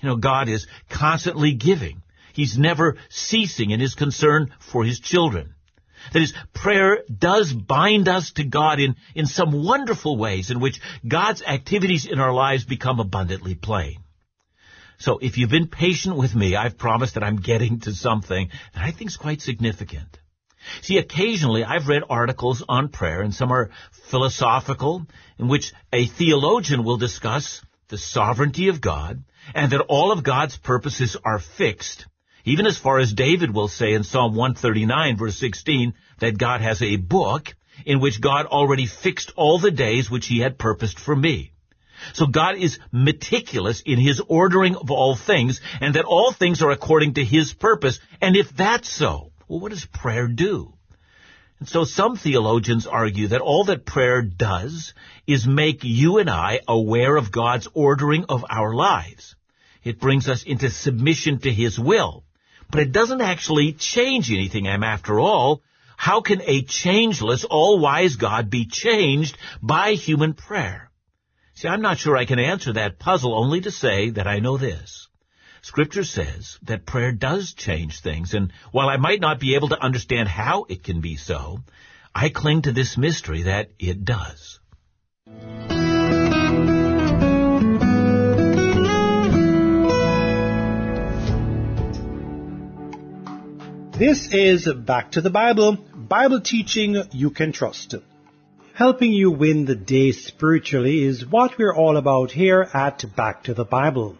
You 0.00 0.08
know, 0.08 0.16
God 0.16 0.48
is 0.48 0.66
constantly 0.88 1.54
giving. 1.54 2.02
He's 2.32 2.56
never 2.56 2.96
ceasing 3.08 3.70
in 3.70 3.80
his 3.80 3.94
concern 3.94 4.52
for 4.60 4.84
his 4.84 5.00
children. 5.00 5.54
That 6.12 6.22
is, 6.22 6.34
prayer 6.52 7.04
does 7.16 7.52
bind 7.52 8.08
us 8.08 8.32
to 8.32 8.44
God 8.44 8.80
in, 8.80 8.96
in 9.14 9.26
some 9.26 9.64
wonderful 9.64 10.16
ways 10.16 10.50
in 10.50 10.60
which 10.60 10.80
God's 11.06 11.42
activities 11.42 12.06
in 12.06 12.18
our 12.18 12.32
lives 12.32 12.64
become 12.64 13.00
abundantly 13.00 13.54
plain. 13.54 13.98
So 14.98 15.18
if 15.18 15.38
you've 15.38 15.50
been 15.50 15.68
patient 15.68 16.16
with 16.16 16.34
me, 16.34 16.56
I've 16.56 16.76
promised 16.76 17.14
that 17.14 17.24
I'm 17.24 17.36
getting 17.36 17.80
to 17.80 17.92
something 17.92 18.50
that 18.74 18.82
I 18.82 18.90
think 18.90 19.10
is 19.10 19.16
quite 19.16 19.40
significant. 19.40 20.18
See, 20.82 20.98
occasionally 20.98 21.64
I've 21.64 21.88
read 21.88 22.02
articles 22.08 22.62
on 22.68 22.88
prayer, 22.88 23.22
and 23.22 23.34
some 23.34 23.50
are 23.50 23.70
philosophical, 24.10 25.06
in 25.38 25.48
which 25.48 25.72
a 25.92 26.06
theologian 26.06 26.84
will 26.84 26.98
discuss 26.98 27.62
the 27.88 27.96
sovereignty 27.96 28.68
of 28.68 28.80
God, 28.80 29.24
and 29.54 29.72
that 29.72 29.86
all 29.88 30.12
of 30.12 30.22
God's 30.22 30.56
purposes 30.56 31.16
are 31.24 31.38
fixed, 31.38 32.06
even 32.50 32.66
as 32.66 32.78
far 32.78 32.98
as 32.98 33.12
David 33.12 33.54
will 33.54 33.68
say 33.68 33.92
in 33.94 34.04
Psalm 34.04 34.34
139 34.34 35.16
verse 35.16 35.36
16 35.38 35.94
that 36.18 36.38
God 36.38 36.60
has 36.60 36.82
a 36.82 36.96
book 36.96 37.54
in 37.86 38.00
which 38.00 38.20
God 38.20 38.46
already 38.46 38.86
fixed 38.86 39.32
all 39.36 39.58
the 39.58 39.70
days 39.70 40.10
which 40.10 40.26
he 40.26 40.40
had 40.40 40.58
purposed 40.58 40.98
for 40.98 41.16
me. 41.16 41.52
So 42.14 42.26
God 42.26 42.56
is 42.56 42.78
meticulous 42.92 43.82
in 43.84 43.98
his 43.98 44.20
ordering 44.26 44.76
of 44.76 44.90
all 44.90 45.16
things 45.16 45.60
and 45.80 45.94
that 45.94 46.04
all 46.04 46.32
things 46.32 46.62
are 46.62 46.70
according 46.70 47.14
to 47.14 47.24
his 47.24 47.52
purpose. 47.52 48.00
And 48.20 48.36
if 48.36 48.54
that's 48.56 48.90
so, 48.90 49.32
well, 49.48 49.60
what 49.60 49.70
does 49.70 49.84
prayer 49.84 50.26
do? 50.26 50.74
And 51.58 51.68
so 51.68 51.84
some 51.84 52.16
theologians 52.16 52.86
argue 52.86 53.28
that 53.28 53.42
all 53.42 53.64
that 53.64 53.84
prayer 53.84 54.22
does 54.22 54.94
is 55.26 55.46
make 55.46 55.84
you 55.84 56.18
and 56.18 56.30
I 56.30 56.60
aware 56.66 57.16
of 57.16 57.30
God's 57.30 57.68
ordering 57.74 58.24
of 58.30 58.44
our 58.48 58.74
lives. 58.74 59.36
It 59.84 60.00
brings 60.00 60.28
us 60.28 60.42
into 60.42 60.70
submission 60.70 61.40
to 61.40 61.52
His 61.52 61.78
will. 61.78 62.24
But 62.70 62.80
it 62.80 62.92
doesn't 62.92 63.20
actually 63.20 63.72
change 63.72 64.30
anything. 64.30 64.68
After 64.68 65.18
all, 65.18 65.62
how 65.96 66.20
can 66.20 66.40
a 66.42 66.62
changeless, 66.62 67.44
all-wise 67.44 68.16
God 68.16 68.48
be 68.48 68.66
changed 68.66 69.36
by 69.62 69.92
human 69.92 70.34
prayer? 70.34 70.90
See, 71.54 71.68
I'm 71.68 71.82
not 71.82 71.98
sure 71.98 72.16
I 72.16 72.24
can 72.24 72.38
answer 72.38 72.72
that 72.72 72.98
puzzle 72.98 73.34
only 73.34 73.60
to 73.62 73.70
say 73.70 74.10
that 74.10 74.26
I 74.26 74.38
know 74.38 74.56
this. 74.56 75.08
Scripture 75.62 76.04
says 76.04 76.58
that 76.62 76.86
prayer 76.86 77.12
does 77.12 77.52
change 77.52 78.00
things, 78.00 78.32
and 78.32 78.50
while 78.72 78.88
I 78.88 78.96
might 78.96 79.20
not 79.20 79.40
be 79.40 79.56
able 79.56 79.68
to 79.68 79.82
understand 79.82 80.26
how 80.26 80.64
it 80.70 80.82
can 80.82 81.02
be 81.02 81.16
so, 81.16 81.58
I 82.14 82.30
cling 82.30 82.62
to 82.62 82.72
this 82.72 82.96
mystery 82.96 83.42
that 83.42 83.70
it 83.78 84.04
does. 84.04 84.58
This 94.00 94.32
is 94.32 94.66
Back 94.66 95.10
to 95.10 95.20
the 95.20 95.28
Bible, 95.28 95.76
Bible 95.94 96.40
teaching 96.40 96.96
you 97.12 97.28
can 97.28 97.52
trust. 97.52 97.96
Helping 98.72 99.12
you 99.12 99.30
win 99.30 99.66
the 99.66 99.74
day 99.74 100.12
spiritually 100.12 101.04
is 101.04 101.26
what 101.26 101.58
we're 101.58 101.74
all 101.74 101.98
about 101.98 102.30
here 102.30 102.66
at 102.72 103.04
Back 103.14 103.42
to 103.42 103.52
the 103.52 103.66
Bible 103.66 104.16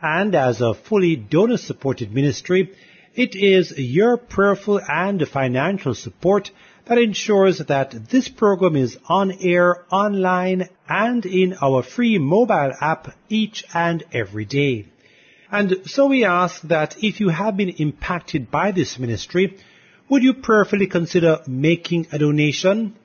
and 0.00 0.34
as 0.34 0.62
a 0.62 0.72
fully 0.72 1.16
donor 1.16 1.58
supported 1.58 2.14
ministry, 2.14 2.72
it 3.14 3.36
is 3.36 3.74
your 3.76 4.16
prayerful 4.16 4.80
and 4.88 5.28
financial 5.28 5.94
support 5.94 6.50
that 6.86 6.96
ensures 6.96 7.58
that 7.58 8.08
this 8.08 8.30
program 8.30 8.74
is 8.74 8.96
on 9.06 9.32
air, 9.42 9.84
online, 9.92 10.66
and 10.88 11.26
in 11.26 11.58
our 11.60 11.82
free 11.82 12.16
mobile 12.16 12.72
app 12.80 13.14
each 13.28 13.64
and 13.74 14.02
every 14.14 14.46
day. 14.46 14.86
And 15.52 15.82
so 15.86 16.06
we 16.06 16.24
ask 16.24 16.62
that 16.62 17.02
if 17.02 17.18
you 17.18 17.28
have 17.28 17.56
been 17.56 17.70
impacted 17.70 18.50
by 18.50 18.70
this 18.70 18.98
ministry, 18.98 19.58
would 20.08 20.22
you 20.22 20.34
prayerfully 20.34 20.86
consider 20.86 21.40
making 21.46 22.06
a 22.12 22.18
donation? 22.18 22.96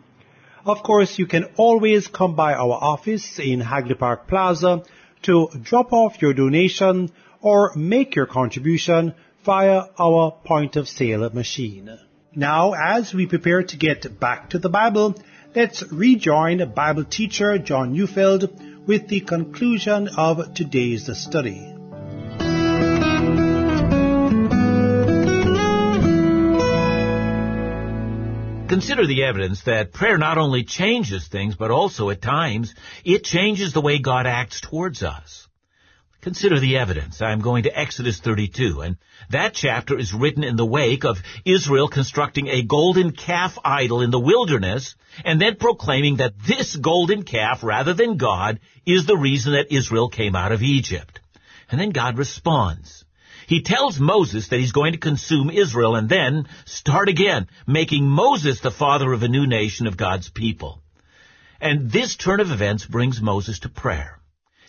Of 0.66 0.82
course, 0.82 1.18
you 1.18 1.26
can 1.26 1.44
always 1.56 2.06
come 2.08 2.34
by 2.36 2.54
our 2.54 2.72
office 2.72 3.38
in 3.38 3.60
Hagley 3.60 3.94
Park 3.94 4.26
Plaza 4.26 4.82
to 5.22 5.48
drop 5.62 5.92
off 5.92 6.22
your 6.22 6.32
donation 6.32 7.10
or 7.42 7.72
make 7.76 8.14
your 8.16 8.24
contribution 8.24 9.12
via 9.44 9.82
our 9.98 10.30
point 10.44 10.76
of 10.76 10.88
sale 10.88 11.28
machine. 11.34 11.90
Now, 12.34 12.72
as 12.72 13.12
we 13.12 13.26
prepare 13.26 13.62
to 13.62 13.76
get 13.76 14.18
back 14.18 14.50
to 14.50 14.58
the 14.58 14.70
Bible, 14.70 15.14
let's 15.54 15.82
rejoin 15.92 16.72
Bible 16.74 17.04
teacher 17.04 17.58
John 17.58 17.92
Neufeld 17.92 18.48
with 18.86 19.08
the 19.08 19.20
conclusion 19.20 20.08
of 20.16 20.54
today's 20.54 21.14
study. 21.18 21.73
Consider 28.74 29.06
the 29.06 29.22
evidence 29.22 29.62
that 29.66 29.92
prayer 29.92 30.18
not 30.18 30.36
only 30.36 30.64
changes 30.64 31.28
things, 31.28 31.54
but 31.54 31.70
also 31.70 32.10
at 32.10 32.20
times 32.20 32.74
it 33.04 33.22
changes 33.22 33.72
the 33.72 33.80
way 33.80 34.00
God 34.00 34.26
acts 34.26 34.60
towards 34.60 35.04
us. 35.04 35.46
Consider 36.22 36.58
the 36.58 36.76
evidence. 36.78 37.22
I'm 37.22 37.40
going 37.40 37.62
to 37.62 37.78
Exodus 37.78 38.18
32, 38.18 38.80
and 38.80 38.96
that 39.30 39.54
chapter 39.54 39.96
is 39.96 40.12
written 40.12 40.42
in 40.42 40.56
the 40.56 40.66
wake 40.66 41.04
of 41.04 41.18
Israel 41.44 41.86
constructing 41.86 42.48
a 42.48 42.64
golden 42.64 43.12
calf 43.12 43.56
idol 43.64 44.00
in 44.00 44.10
the 44.10 44.18
wilderness, 44.18 44.96
and 45.24 45.40
then 45.40 45.54
proclaiming 45.54 46.16
that 46.16 46.34
this 46.44 46.74
golden 46.74 47.22
calf, 47.22 47.62
rather 47.62 47.94
than 47.94 48.16
God, 48.16 48.58
is 48.84 49.06
the 49.06 49.16
reason 49.16 49.52
that 49.52 49.70
Israel 49.70 50.08
came 50.08 50.34
out 50.34 50.50
of 50.50 50.62
Egypt. 50.64 51.20
And 51.70 51.80
then 51.80 51.90
God 51.90 52.18
responds. 52.18 53.03
He 53.46 53.62
tells 53.62 53.98
Moses 53.98 54.48
that 54.48 54.60
he's 54.60 54.72
going 54.72 54.92
to 54.92 54.98
consume 54.98 55.50
Israel 55.50 55.96
and 55.96 56.08
then 56.08 56.48
start 56.64 57.08
again, 57.08 57.48
making 57.66 58.06
Moses 58.06 58.60
the 58.60 58.70
father 58.70 59.12
of 59.12 59.22
a 59.22 59.28
new 59.28 59.46
nation 59.46 59.86
of 59.86 59.96
God's 59.96 60.30
people. 60.30 60.82
And 61.60 61.90
this 61.90 62.16
turn 62.16 62.40
of 62.40 62.50
events 62.50 62.84
brings 62.84 63.20
Moses 63.20 63.60
to 63.60 63.68
prayer. 63.68 64.20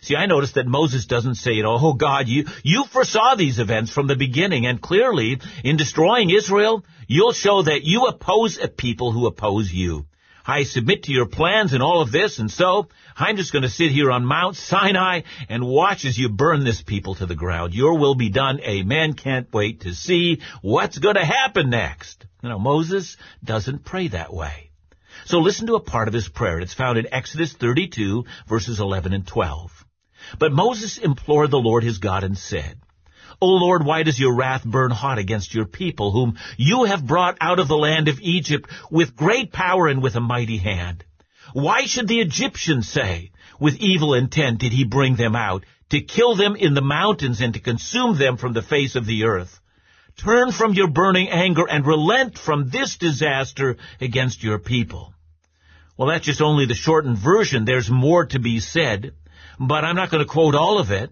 See, 0.02 0.14
I 0.14 0.26
noticed 0.26 0.54
that 0.54 0.68
Moses 0.68 1.06
doesn't 1.06 1.34
say, 1.34 1.54
you 1.54 1.64
know, 1.64 1.78
oh 1.80 1.94
God, 1.94 2.28
you, 2.28 2.46
you 2.62 2.84
foresaw 2.84 3.34
these 3.34 3.58
events 3.58 3.90
from 3.90 4.06
the 4.06 4.14
beginning, 4.14 4.64
and 4.64 4.80
clearly, 4.80 5.40
in 5.64 5.76
destroying 5.76 6.30
Israel, 6.30 6.84
you'll 7.08 7.32
show 7.32 7.62
that 7.62 7.82
you 7.82 8.06
oppose 8.06 8.56
a 8.58 8.68
people 8.68 9.10
who 9.10 9.26
oppose 9.26 9.72
you. 9.72 10.06
I 10.46 10.62
submit 10.62 11.04
to 11.04 11.12
your 11.12 11.26
plans 11.26 11.72
and 11.72 11.82
all 11.82 12.00
of 12.00 12.12
this, 12.12 12.38
and 12.38 12.50
so 12.50 12.88
I'm 13.16 13.36
just 13.36 13.52
going 13.52 13.62
to 13.62 13.68
sit 13.68 13.90
here 13.90 14.10
on 14.10 14.24
Mount 14.24 14.56
Sinai 14.56 15.22
and 15.48 15.66
watch 15.66 16.04
as 16.04 16.16
you 16.16 16.28
burn 16.28 16.64
this 16.64 16.82
people 16.82 17.16
to 17.16 17.26
the 17.26 17.34
ground. 17.34 17.74
Your 17.74 17.98
will 17.98 18.14
be 18.14 18.30
done. 18.30 18.60
Amen. 18.60 19.14
Can't 19.14 19.52
wait 19.52 19.80
to 19.80 19.94
see 19.94 20.40
what's 20.62 20.98
going 20.98 21.16
to 21.16 21.24
happen 21.24 21.70
next. 21.70 22.24
You 22.42 22.50
know, 22.50 22.58
Moses 22.58 23.16
doesn't 23.42 23.84
pray 23.84 24.08
that 24.08 24.32
way. 24.32 24.70
So 25.24 25.38
listen 25.38 25.66
to 25.66 25.74
a 25.74 25.80
part 25.80 26.08
of 26.08 26.14
his 26.14 26.28
prayer. 26.28 26.60
It's 26.60 26.74
found 26.74 26.98
in 26.98 27.12
Exodus 27.12 27.52
32, 27.52 28.24
verses 28.46 28.78
11 28.78 29.12
and 29.12 29.26
12. 29.26 29.84
But 30.38 30.52
Moses 30.52 30.98
implored 30.98 31.50
the 31.50 31.58
Lord 31.58 31.82
his 31.82 31.98
God 31.98 32.22
and 32.22 32.38
said, 32.38 32.78
O 33.40 33.48
Lord, 33.48 33.84
why 33.84 34.02
does 34.02 34.18
your 34.18 34.34
wrath 34.34 34.64
burn 34.64 34.90
hot 34.90 35.18
against 35.18 35.54
your 35.54 35.66
people, 35.66 36.12
whom 36.12 36.38
you 36.56 36.84
have 36.84 37.06
brought 37.06 37.36
out 37.40 37.58
of 37.58 37.68
the 37.68 37.76
land 37.76 38.08
of 38.08 38.20
Egypt 38.20 38.70
with 38.90 39.16
great 39.16 39.52
power 39.52 39.88
and 39.88 40.02
with 40.02 40.16
a 40.16 40.20
mighty 40.20 40.58
hand? 40.58 41.04
Why 41.52 41.86
should 41.86 42.08
the 42.08 42.20
Egyptians 42.20 42.88
say, 42.88 43.30
with 43.60 43.76
evil 43.76 44.14
intent 44.14 44.58
did 44.58 44.72
he 44.72 44.84
bring 44.84 45.16
them 45.16 45.36
out, 45.36 45.64
to 45.90 46.00
kill 46.00 46.34
them 46.34 46.56
in 46.56 46.74
the 46.74 46.82
mountains 46.82 47.40
and 47.40 47.54
to 47.54 47.60
consume 47.60 48.18
them 48.18 48.36
from 48.36 48.52
the 48.52 48.62
face 48.62 48.96
of 48.96 49.06
the 49.06 49.24
earth? 49.24 49.60
Turn 50.16 50.50
from 50.50 50.74
your 50.74 50.88
burning 50.88 51.28
anger 51.28 51.64
and 51.68 51.86
relent 51.86 52.38
from 52.38 52.70
this 52.70 52.96
disaster 52.96 53.76
against 54.00 54.42
your 54.42 54.58
people. 54.58 55.12
Well, 55.96 56.08
that's 56.08 56.26
just 56.26 56.40
only 56.40 56.66
the 56.66 56.74
shortened 56.74 57.18
version. 57.18 57.64
There's 57.64 57.90
more 57.90 58.26
to 58.26 58.38
be 58.38 58.60
said 58.60 59.12
but 59.58 59.84
I'm 59.84 59.96
not 59.96 60.10
going 60.10 60.24
to 60.24 60.30
quote 60.30 60.54
all 60.54 60.78
of 60.78 60.90
it. 60.90 61.10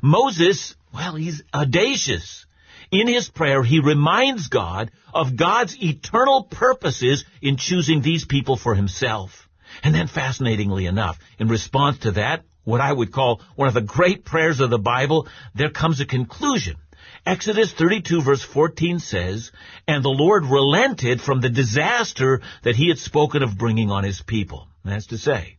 Moses, 0.00 0.74
well, 0.94 1.14
he's 1.16 1.42
audacious. 1.52 2.46
In 2.90 3.08
his 3.08 3.28
prayer, 3.28 3.62
he 3.62 3.80
reminds 3.80 4.48
God 4.48 4.90
of 5.14 5.36
God's 5.36 5.76
eternal 5.82 6.44
purposes 6.44 7.24
in 7.40 7.56
choosing 7.56 8.02
these 8.02 8.24
people 8.24 8.56
for 8.56 8.74
himself. 8.74 9.48
And 9.82 9.94
then 9.94 10.06
fascinatingly 10.06 10.86
enough, 10.86 11.18
in 11.38 11.48
response 11.48 11.98
to 12.00 12.12
that, 12.12 12.44
what 12.64 12.80
I 12.80 12.92
would 12.92 13.12
call 13.12 13.40
one 13.56 13.68
of 13.68 13.74
the 13.74 13.80
great 13.80 14.24
prayers 14.24 14.60
of 14.60 14.70
the 14.70 14.78
Bible, 14.78 15.26
there 15.54 15.70
comes 15.70 16.00
a 16.00 16.06
conclusion. 16.06 16.76
Exodus 17.24 17.72
32 17.72 18.22
verse 18.22 18.42
14 18.42 18.98
says, 18.98 19.52
And 19.86 20.04
the 20.04 20.08
Lord 20.08 20.44
relented 20.44 21.20
from 21.20 21.40
the 21.40 21.50
disaster 21.50 22.40
that 22.62 22.76
he 22.76 22.88
had 22.88 22.98
spoken 22.98 23.42
of 23.42 23.58
bringing 23.58 23.90
on 23.90 24.04
his 24.04 24.20
people. 24.22 24.68
That's 24.84 25.06
to 25.06 25.18
say, 25.18 25.56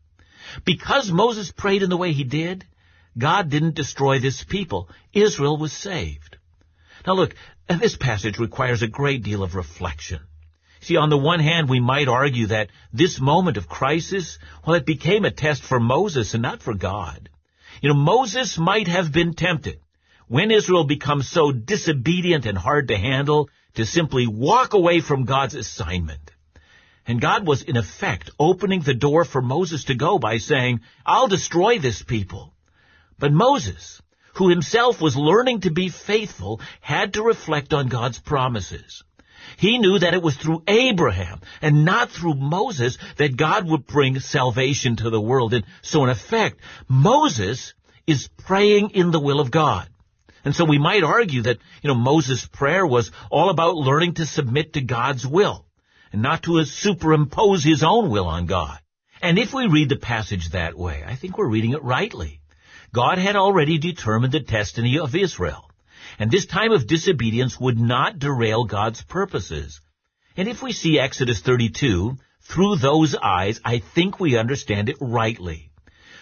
because 0.66 1.12
Moses 1.12 1.52
prayed 1.52 1.84
in 1.84 1.90
the 1.90 1.98
way 1.98 2.12
he 2.12 2.26
did, 2.26 2.66
God 3.18 3.50
didn't 3.50 3.76
destroy 3.76 4.20
this 4.20 4.44
people. 4.44 4.90
Israel 5.14 5.58
was 5.58 5.72
saved. 5.72 6.38
Now 7.06 7.14
look, 7.14 7.36
this 7.68 7.96
passage 7.96 8.40
requires 8.40 8.82
a 8.82 8.88
great 8.88 9.24
deal 9.24 9.44
of 9.44 9.56
reflection. 9.56 10.20
See, 10.82 10.98
on 10.98 11.10
the 11.10 11.18
one 11.18 11.40
hand, 11.40 11.70
we 11.70 11.80
might 11.80 12.08
argue 12.08 12.48
that 12.48 12.70
this 12.92 13.20
moment 13.20 13.58
of 13.58 13.70
crisis, 13.70 14.38
well, 14.66 14.76
it 14.76 14.86
became 14.86 15.24
a 15.24 15.32
test 15.32 15.64
for 15.64 15.80
Moses 15.80 16.34
and 16.34 16.44
not 16.44 16.62
for 16.62 16.74
God. 16.74 17.30
You 17.82 17.90
know, 17.90 17.96
Moses 17.96 18.58
might 18.58 18.88
have 18.88 19.12
been 19.12 19.34
tempted. 19.34 19.80
when 20.28 20.52
Israel 20.52 20.84
becomes 20.84 21.30
so 21.30 21.52
disobedient 21.52 22.46
and 22.46 22.58
hard 22.58 22.88
to 22.88 22.98
handle, 22.98 23.50
to 23.76 23.86
simply 23.86 24.28
walk 24.28 24.74
away 24.74 25.00
from 25.00 25.26
God's 25.26 25.56
assignment. 25.56 26.32
And 27.06 27.20
God 27.20 27.46
was 27.46 27.64
in 27.64 27.76
effect 27.76 28.32
opening 28.40 28.82
the 28.82 28.94
door 28.94 29.26
for 29.26 29.42
Moses 29.42 29.86
to 29.86 29.96
go 29.96 30.20
by 30.20 30.38
saying, 30.38 30.82
I'll 31.06 31.28
destroy 31.28 31.80
this 31.80 32.02
people. 32.02 32.53
But 33.20 33.32
Moses, 33.32 34.02
who 34.36 34.50
himself 34.50 35.02
was 35.02 35.16
learning 35.16 35.62
to 35.62 35.72
be 35.72 35.90
faithful, 35.90 36.60
had 36.82 37.14
to 37.14 37.24
reflect 37.24 37.74
on 37.74 37.88
God's 37.88 38.20
promises. 38.20 39.04
He 39.58 39.78
knew 39.78 40.00
that 40.00 40.14
it 40.14 40.24
was 40.24 40.36
through 40.36 40.64
Abraham 40.68 41.42
and 41.62 41.86
not 41.86 42.10
through 42.10 42.36
Moses 42.36 42.98
that 43.18 43.38
God 43.38 43.68
would 43.68 43.86
bring 43.86 44.20
salvation 44.20 44.96
to 44.98 45.10
the 45.10 45.22
world. 45.22 45.54
And 45.54 45.66
so 45.82 46.04
in 46.04 46.10
effect, 46.10 46.60
Moses 46.88 47.74
is 48.08 48.30
praying 48.46 48.92
in 48.92 49.12
the 49.12 49.20
will 49.20 49.40
of 49.40 49.52
God. 49.52 49.88
And 50.46 50.56
so 50.56 50.66
we 50.66 50.78
might 50.78 51.04
argue 51.04 51.44
that, 51.44 51.60
you 51.82 51.88
know, 51.88 51.96
Moses' 51.96 52.46
prayer 52.46 52.86
was 52.86 53.12
all 53.32 53.50
about 53.50 53.76
learning 53.76 54.16
to 54.16 54.26
submit 54.26 54.74
to 54.74 54.82
God's 54.82 55.26
will 55.26 55.66
and 56.12 56.22
not 56.22 56.44
to 56.44 56.64
superimpose 56.66 57.64
his 57.64 57.84
own 57.84 58.10
will 58.10 58.26
on 58.28 58.46
God. 58.46 58.78
And 59.22 59.40
if 59.40 59.54
we 59.54 59.68
read 59.68 59.90
the 59.90 59.96
passage 59.96 60.50
that 60.50 60.78
way, 60.78 61.04
I 61.06 61.16
think 61.16 61.38
we're 61.38 61.48
reading 61.48 61.72
it 61.72 61.84
rightly. 61.84 62.42
God 62.94 63.18
had 63.18 63.36
already 63.36 63.80
determined 63.80 64.34
the 64.34 64.40
destiny 64.40 65.00
of 65.00 65.16
Israel. 65.16 65.70
And 66.20 66.30
this 66.30 66.46
time 66.46 66.72
of 66.72 66.86
disobedience 66.86 67.60
would 67.60 67.80
not 67.80 68.20
derail 68.20 68.66
God's 68.66 69.02
purposes. 69.02 69.82
And 70.38 70.48
if 70.48 70.62
we 70.62 70.74
see 70.74 71.00
Exodus 71.00 71.42
32 71.42 72.18
through 72.42 72.76
those 72.76 73.16
eyes, 73.16 73.60
I 73.66 73.80
think 73.80 74.20
we 74.20 74.38
understand 74.38 74.90
it 74.90 74.98
rightly. 75.02 75.72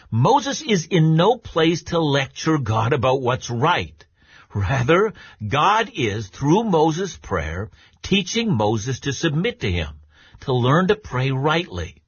Moses 0.10 0.62
is 0.62 0.86
in 0.86 1.16
no 1.16 1.38
place 1.38 1.84
to 1.84 2.00
lecture 2.00 2.58
God 2.58 2.94
about 2.94 3.22
what's 3.22 3.50
right. 3.50 4.06
Rather, 4.54 5.14
God 5.46 5.92
is, 5.94 6.28
through 6.28 6.66
Moses' 6.66 7.18
prayer, 7.18 7.70
teaching 8.02 8.54
Moses 8.54 9.02
to 9.02 9.14
submit 9.14 9.62
to 9.62 9.72
him, 9.72 10.02
to 10.42 10.54
learn 10.54 10.88
to 10.88 10.96
pray 10.96 11.32
rightly. 11.32 12.01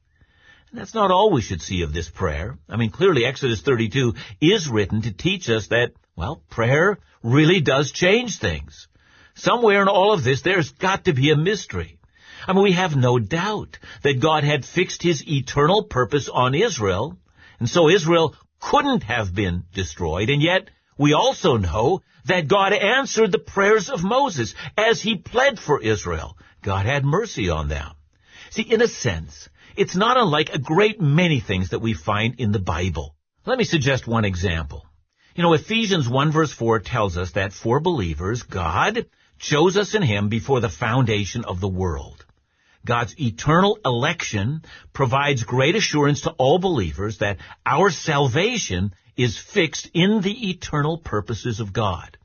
That's 0.74 0.94
not 0.94 1.12
all 1.12 1.30
we 1.30 1.40
should 1.40 1.62
see 1.62 1.82
of 1.82 1.92
this 1.92 2.08
prayer. 2.08 2.58
I 2.68 2.76
mean, 2.76 2.90
clearly 2.90 3.24
Exodus 3.24 3.62
32 3.62 4.14
is 4.40 4.68
written 4.68 5.02
to 5.02 5.12
teach 5.12 5.48
us 5.48 5.68
that, 5.68 5.92
well, 6.16 6.42
prayer 6.50 6.98
really 7.22 7.60
does 7.60 7.92
change 7.92 8.40
things. 8.40 8.88
Somewhere 9.36 9.82
in 9.82 9.88
all 9.88 10.12
of 10.12 10.24
this, 10.24 10.42
there's 10.42 10.72
got 10.72 11.04
to 11.04 11.12
be 11.12 11.30
a 11.30 11.36
mystery. 11.36 12.00
I 12.48 12.52
mean, 12.52 12.64
we 12.64 12.72
have 12.72 12.96
no 12.96 13.20
doubt 13.20 13.78
that 14.02 14.20
God 14.20 14.42
had 14.42 14.64
fixed 14.64 15.00
his 15.00 15.22
eternal 15.28 15.84
purpose 15.84 16.28
on 16.28 16.56
Israel, 16.56 17.18
and 17.60 17.68
so 17.68 17.88
Israel 17.88 18.34
couldn't 18.60 19.04
have 19.04 19.32
been 19.32 19.62
destroyed, 19.74 20.28
and 20.28 20.42
yet 20.42 20.70
we 20.98 21.12
also 21.12 21.56
know 21.56 22.02
that 22.24 22.48
God 22.48 22.72
answered 22.72 23.30
the 23.30 23.38
prayers 23.38 23.90
of 23.90 24.02
Moses 24.02 24.56
as 24.76 25.00
he 25.00 25.16
pled 25.18 25.60
for 25.60 25.80
Israel. 25.80 26.36
God 26.62 26.84
had 26.84 27.04
mercy 27.04 27.48
on 27.48 27.68
them. 27.68 27.92
See, 28.50 28.62
in 28.62 28.82
a 28.82 28.88
sense, 28.88 29.48
it's 29.76 29.96
not 29.96 30.16
unlike 30.16 30.50
a 30.50 30.58
great 30.58 31.00
many 31.00 31.40
things 31.40 31.70
that 31.70 31.80
we 31.80 31.94
find 31.94 32.38
in 32.38 32.52
the 32.52 32.58
Bible. 32.58 33.14
Let 33.46 33.58
me 33.58 33.64
suggest 33.64 34.06
one 34.06 34.24
example. 34.24 34.86
You 35.34 35.42
know, 35.42 35.52
Ephesians 35.52 36.08
1 36.08 36.32
verse 36.32 36.52
4 36.52 36.80
tells 36.80 37.16
us 37.16 37.32
that 37.32 37.52
for 37.52 37.80
believers, 37.80 38.42
God 38.42 39.06
chose 39.38 39.76
us 39.76 39.94
in 39.94 40.02
Him 40.02 40.28
before 40.28 40.60
the 40.60 40.68
foundation 40.68 41.44
of 41.44 41.60
the 41.60 41.68
world. 41.68 42.24
God's 42.86 43.18
eternal 43.20 43.78
election 43.84 44.62
provides 44.92 45.42
great 45.42 45.74
assurance 45.74 46.22
to 46.22 46.30
all 46.32 46.58
believers 46.58 47.18
that 47.18 47.38
our 47.64 47.90
salvation 47.90 48.94
is 49.16 49.38
fixed 49.38 49.90
in 49.94 50.20
the 50.20 50.50
eternal 50.50 50.98
purposes 50.98 51.60
of 51.60 51.72
God. 51.72 52.16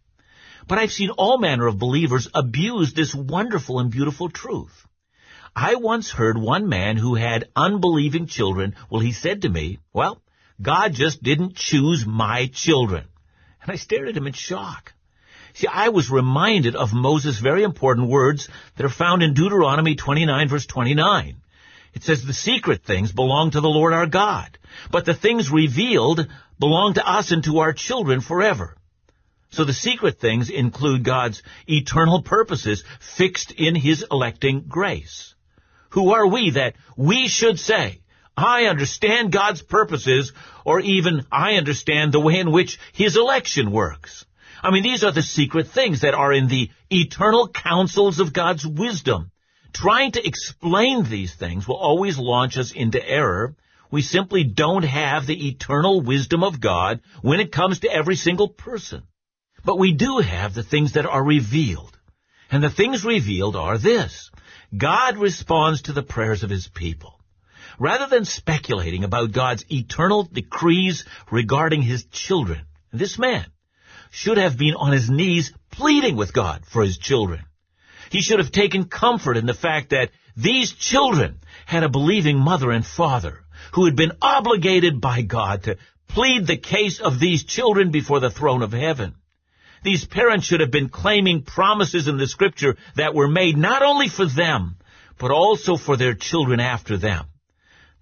But 0.67 0.77
I've 0.77 0.91
seen 0.91 1.09
all 1.11 1.37
manner 1.37 1.65
of 1.67 1.79
believers 1.79 2.27
abuse 2.33 2.93
this 2.93 3.15
wonderful 3.15 3.79
and 3.79 3.89
beautiful 3.89 4.29
truth. 4.29 4.85
I 5.55 5.75
once 5.75 6.11
heard 6.11 6.37
one 6.37 6.69
man 6.69 6.97
who 6.97 7.15
had 7.15 7.49
unbelieving 7.55 8.27
children, 8.27 8.75
well, 8.89 9.01
he 9.01 9.11
said 9.11 9.41
to 9.41 9.49
me, 9.49 9.79
well, 9.93 10.21
God 10.61 10.93
just 10.93 11.23
didn't 11.23 11.55
choose 11.55 12.05
my 12.05 12.47
children. 12.53 13.05
And 13.61 13.71
I 13.71 13.75
stared 13.75 14.07
at 14.07 14.17
him 14.17 14.27
in 14.27 14.33
shock. 14.33 14.93
See, 15.53 15.67
I 15.67 15.89
was 15.89 16.09
reminded 16.09 16.75
of 16.75 16.93
Moses' 16.93 17.39
very 17.39 17.63
important 17.63 18.07
words 18.07 18.47
that 18.75 18.85
are 18.85 18.89
found 18.89 19.23
in 19.23 19.33
Deuteronomy 19.33 19.95
29 19.95 20.47
verse 20.47 20.65
29. 20.65 21.41
It 21.93 22.03
says, 22.03 22.23
the 22.23 22.33
secret 22.33 22.83
things 22.83 23.11
belong 23.11 23.51
to 23.51 23.61
the 23.61 23.67
Lord 23.67 23.93
our 23.93 24.05
God, 24.05 24.57
but 24.91 25.05
the 25.05 25.15
things 25.15 25.51
revealed 25.51 26.27
belong 26.59 26.93
to 26.93 27.07
us 27.07 27.31
and 27.31 27.43
to 27.45 27.59
our 27.59 27.73
children 27.73 28.21
forever. 28.21 28.77
So 29.51 29.65
the 29.65 29.73
secret 29.73 30.19
things 30.19 30.49
include 30.49 31.03
God's 31.03 31.41
eternal 31.67 32.21
purposes 32.21 32.83
fixed 32.99 33.51
in 33.51 33.75
His 33.75 34.05
electing 34.11 34.65
grace. 34.67 35.33
Who 35.89 36.13
are 36.13 36.27
we 36.27 36.51
that 36.51 36.75
we 36.95 37.27
should 37.27 37.59
say, 37.59 38.01
I 38.37 38.65
understand 38.65 39.31
God's 39.31 39.61
purposes, 39.61 40.31
or 40.63 40.79
even 40.79 41.25
I 41.31 41.55
understand 41.55 42.11
the 42.11 42.19
way 42.19 42.39
in 42.39 42.51
which 42.51 42.79
His 42.93 43.17
election 43.17 43.71
works? 43.71 44.25
I 44.61 44.71
mean, 44.71 44.83
these 44.83 45.03
are 45.03 45.11
the 45.11 45.21
secret 45.21 45.67
things 45.67 46.01
that 46.01 46.13
are 46.13 46.33
in 46.33 46.47
the 46.47 46.69
eternal 46.89 47.47
counsels 47.47 48.19
of 48.19 48.33
God's 48.33 48.65
wisdom. 48.65 49.31
Trying 49.73 50.13
to 50.13 50.25
explain 50.25 51.03
these 51.03 51.33
things 51.33 51.67
will 51.67 51.77
always 51.77 52.17
launch 52.17 52.57
us 52.57 52.71
into 52.71 53.05
error. 53.07 53.55
We 53.91 54.01
simply 54.01 54.43
don't 54.43 54.83
have 54.83 55.25
the 55.25 55.47
eternal 55.47 56.01
wisdom 56.01 56.43
of 56.43 56.59
God 56.59 57.01
when 57.21 57.39
it 57.39 57.51
comes 57.51 57.79
to 57.79 57.91
every 57.91 58.15
single 58.15 58.49
person. 58.49 59.03
But 59.63 59.79
we 59.79 59.93
do 59.93 60.19
have 60.19 60.53
the 60.53 60.63
things 60.63 60.93
that 60.93 61.05
are 61.05 61.23
revealed. 61.23 61.97
And 62.51 62.63
the 62.63 62.69
things 62.69 63.05
revealed 63.05 63.55
are 63.55 63.77
this. 63.77 64.31
God 64.75 65.17
responds 65.17 65.83
to 65.83 65.93
the 65.93 66.03
prayers 66.03 66.43
of 66.43 66.49
His 66.49 66.67
people. 66.67 67.19
Rather 67.79 68.07
than 68.07 68.25
speculating 68.25 69.03
about 69.03 69.31
God's 69.31 69.65
eternal 69.71 70.23
decrees 70.23 71.05
regarding 71.31 71.81
His 71.81 72.05
children, 72.05 72.61
this 72.91 73.17
man 73.17 73.45
should 74.11 74.37
have 74.37 74.57
been 74.57 74.75
on 74.75 74.91
his 74.91 75.09
knees 75.09 75.53
pleading 75.71 76.15
with 76.15 76.33
God 76.33 76.63
for 76.65 76.83
his 76.83 76.97
children. 76.97 77.43
He 78.11 78.21
should 78.21 78.39
have 78.39 78.51
taken 78.51 78.85
comfort 78.85 79.37
in 79.37 79.45
the 79.45 79.53
fact 79.53 79.91
that 79.91 80.09
these 80.35 80.71
children 80.73 81.39
had 81.65 81.83
a 81.83 81.89
believing 81.89 82.39
mother 82.39 82.71
and 82.71 82.85
father 82.85 83.39
who 83.73 83.85
had 83.85 83.95
been 83.95 84.13
obligated 84.21 84.99
by 84.99 85.21
God 85.21 85.63
to 85.63 85.77
plead 86.07 86.47
the 86.47 86.57
case 86.57 86.99
of 86.99 87.19
these 87.19 87.43
children 87.43 87.91
before 87.91 88.19
the 88.19 88.31
throne 88.31 88.63
of 88.63 88.71
heaven. 88.71 89.15
These 89.83 90.05
parents 90.05 90.45
should 90.45 90.59
have 90.59 90.71
been 90.71 90.89
claiming 90.89 91.43
promises 91.43 92.07
in 92.07 92.17
the 92.17 92.27
scripture 92.27 92.75
that 92.95 93.15
were 93.15 93.27
made 93.27 93.57
not 93.57 93.81
only 93.81 94.09
for 94.09 94.25
them, 94.25 94.77
but 95.17 95.31
also 95.31 95.77
for 95.77 95.97
their 95.97 96.13
children 96.13 96.59
after 96.59 96.97
them. 96.97 97.25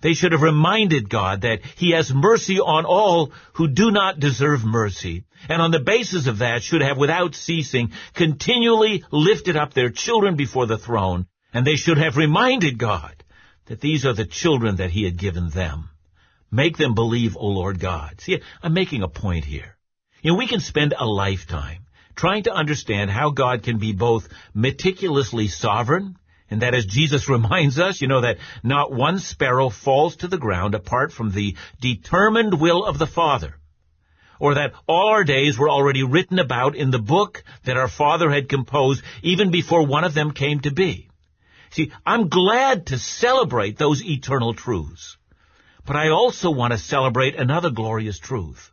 They 0.02 0.13
should 0.13 0.32
have 0.32 0.44
reminded 0.44 1.10
God 1.10 1.42
that 1.42 1.62
He 1.76 1.92
has 1.92 2.13
mercy 2.13 2.60
on 2.60 2.86
all 2.86 3.32
who 3.54 3.68
do 3.68 3.90
not 3.90 4.20
deserve 4.20 4.63
mercy, 4.63 5.26
and 5.50 5.62
on 5.62 5.72
the 5.72 5.80
basis 5.80 6.28
of 6.28 6.40
that 6.40 6.62
should 6.62 6.82
have 6.82 6.98
without 6.98 7.34
ceasing 7.34 7.92
continually 8.13 9.04
lifted 9.12 9.56
up 9.56 9.74
their 9.74 9.90
children 9.90 10.36
before 10.36 10.68
the 10.68 10.78
throne, 10.78 11.26
and 11.52 11.66
they 11.66 11.76
should 11.76 11.98
have 11.98 12.16
reminded 12.16 12.78
God 12.78 13.24
that 13.66 13.82
these 13.82 14.06
are 14.06 14.13
the 14.13 14.26
children 14.26 14.76
that 14.76 14.92
He 14.92 15.04
had 15.04 15.18
given 15.18 15.50
them. 15.50 15.90
Make 16.52 16.78
them 16.78 16.94
believe, 16.94 17.36
O 17.36 17.48
Lord 17.48 17.80
God. 17.80 18.22
See, 18.22 18.40
I'm 18.62 18.74
making 18.74 19.02
a 19.02 19.08
point 19.08 19.46
here. 19.46 19.77
You 20.21 20.32
know, 20.32 20.38
we 20.38 20.47
can 20.47 20.60
spend 20.60 20.93
a 20.97 21.06
lifetime 21.06 21.86
trying 22.15 22.43
to 22.43 22.53
understand 22.53 23.12
how 23.12 23.30
God 23.30 23.63
can 23.63 23.77
be 23.77 23.93
both 23.93 24.27
meticulously 24.53 25.47
sovereign 25.47 26.17
and 26.49 26.62
that 26.62 26.73
as 26.73 26.86
Jesus 26.86 27.30
reminds 27.38 27.80
us, 27.80 28.01
you 28.01 28.08
know, 28.08 28.21
that 28.21 28.38
not 28.63 28.91
one 28.91 29.19
sparrow 29.19 29.69
falls 29.69 30.17
to 30.17 30.27
the 30.27 30.38
ground 30.38 30.75
apart 30.75 31.12
from 31.13 31.32
the 31.32 31.56
determined 31.80 32.60
will 32.60 32.84
of 32.84 32.97
the 32.97 33.08
Father. 33.08 33.56
Or 34.39 34.56
that 34.56 34.73
all 34.88 35.10
our 35.10 35.23
days 35.23 35.58
were 35.58 35.69
already 35.69 36.03
written 36.03 36.38
about 36.38 36.75
in 36.75 36.91
the 36.91 36.99
book 36.99 37.43
that 37.65 37.77
our 37.77 37.88
Father 37.88 38.30
had 38.30 38.49
composed 38.49 39.03
even 39.23 39.49
before 39.49 39.86
one 39.86 40.03
of 40.03 40.13
them 40.13 40.32
came 40.32 40.60
to 40.62 40.71
be. 40.71 41.10
See, 41.71 41.91
I'm 42.06 42.30
glad 42.30 42.88
to 42.88 42.99
celebrate 42.99 43.77
those 43.77 44.03
eternal 44.03 44.53
truths. 44.53 45.17
But 45.86 45.95
I 45.95 46.10
also 46.10 46.51
want 46.51 46.73
to 46.73 46.77
celebrate 46.77 47.36
another 47.36 47.71
glorious 47.71 48.19
truth. 48.19 48.71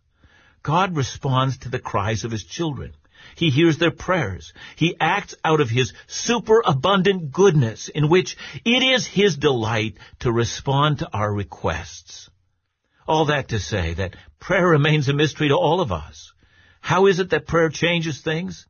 God 0.65 0.97
responds 0.97 1.59
to 1.59 1.69
the 1.69 1.79
cries 1.79 2.25
of 2.25 2.33
His 2.33 2.43
children. 2.43 2.95
He 3.37 3.51
hears 3.51 3.79
their 3.79 3.91
prayers. 3.91 4.53
He 4.77 4.97
acts 4.99 5.35
out 5.45 5.61
of 5.61 5.69
His 5.69 5.93
superabundant 6.07 7.31
goodness 7.31 7.89
in 7.89 8.09
which 8.09 8.37
it 8.65 8.83
is 8.83 9.07
His 9.07 9.37
delight 9.37 9.99
to 10.21 10.33
respond 10.33 10.99
to 10.99 11.13
our 11.13 11.33
requests. 11.33 12.31
All 13.07 13.27
that 13.27 13.49
to 13.49 13.61
say 13.61 13.95
that 13.95 14.17
prayer 14.41 14.67
remains 14.67 15.09
a 15.09 15.13
mystery 15.13 15.49
to 15.49 15.55
all 15.55 15.83
of 15.83 15.93
us. 15.93 16.33
How 16.81 17.07
is 17.07 17.21
it 17.21 17.31
that 17.31 17.47
prayer 17.47 17.69
changes 17.69 18.23
things? 18.23 18.67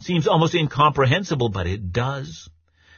Seems 0.00 0.26
almost 0.26 0.54
incomprehensible, 0.54 1.48
but 1.48 1.68
it 1.68 1.92
does. 1.92 2.50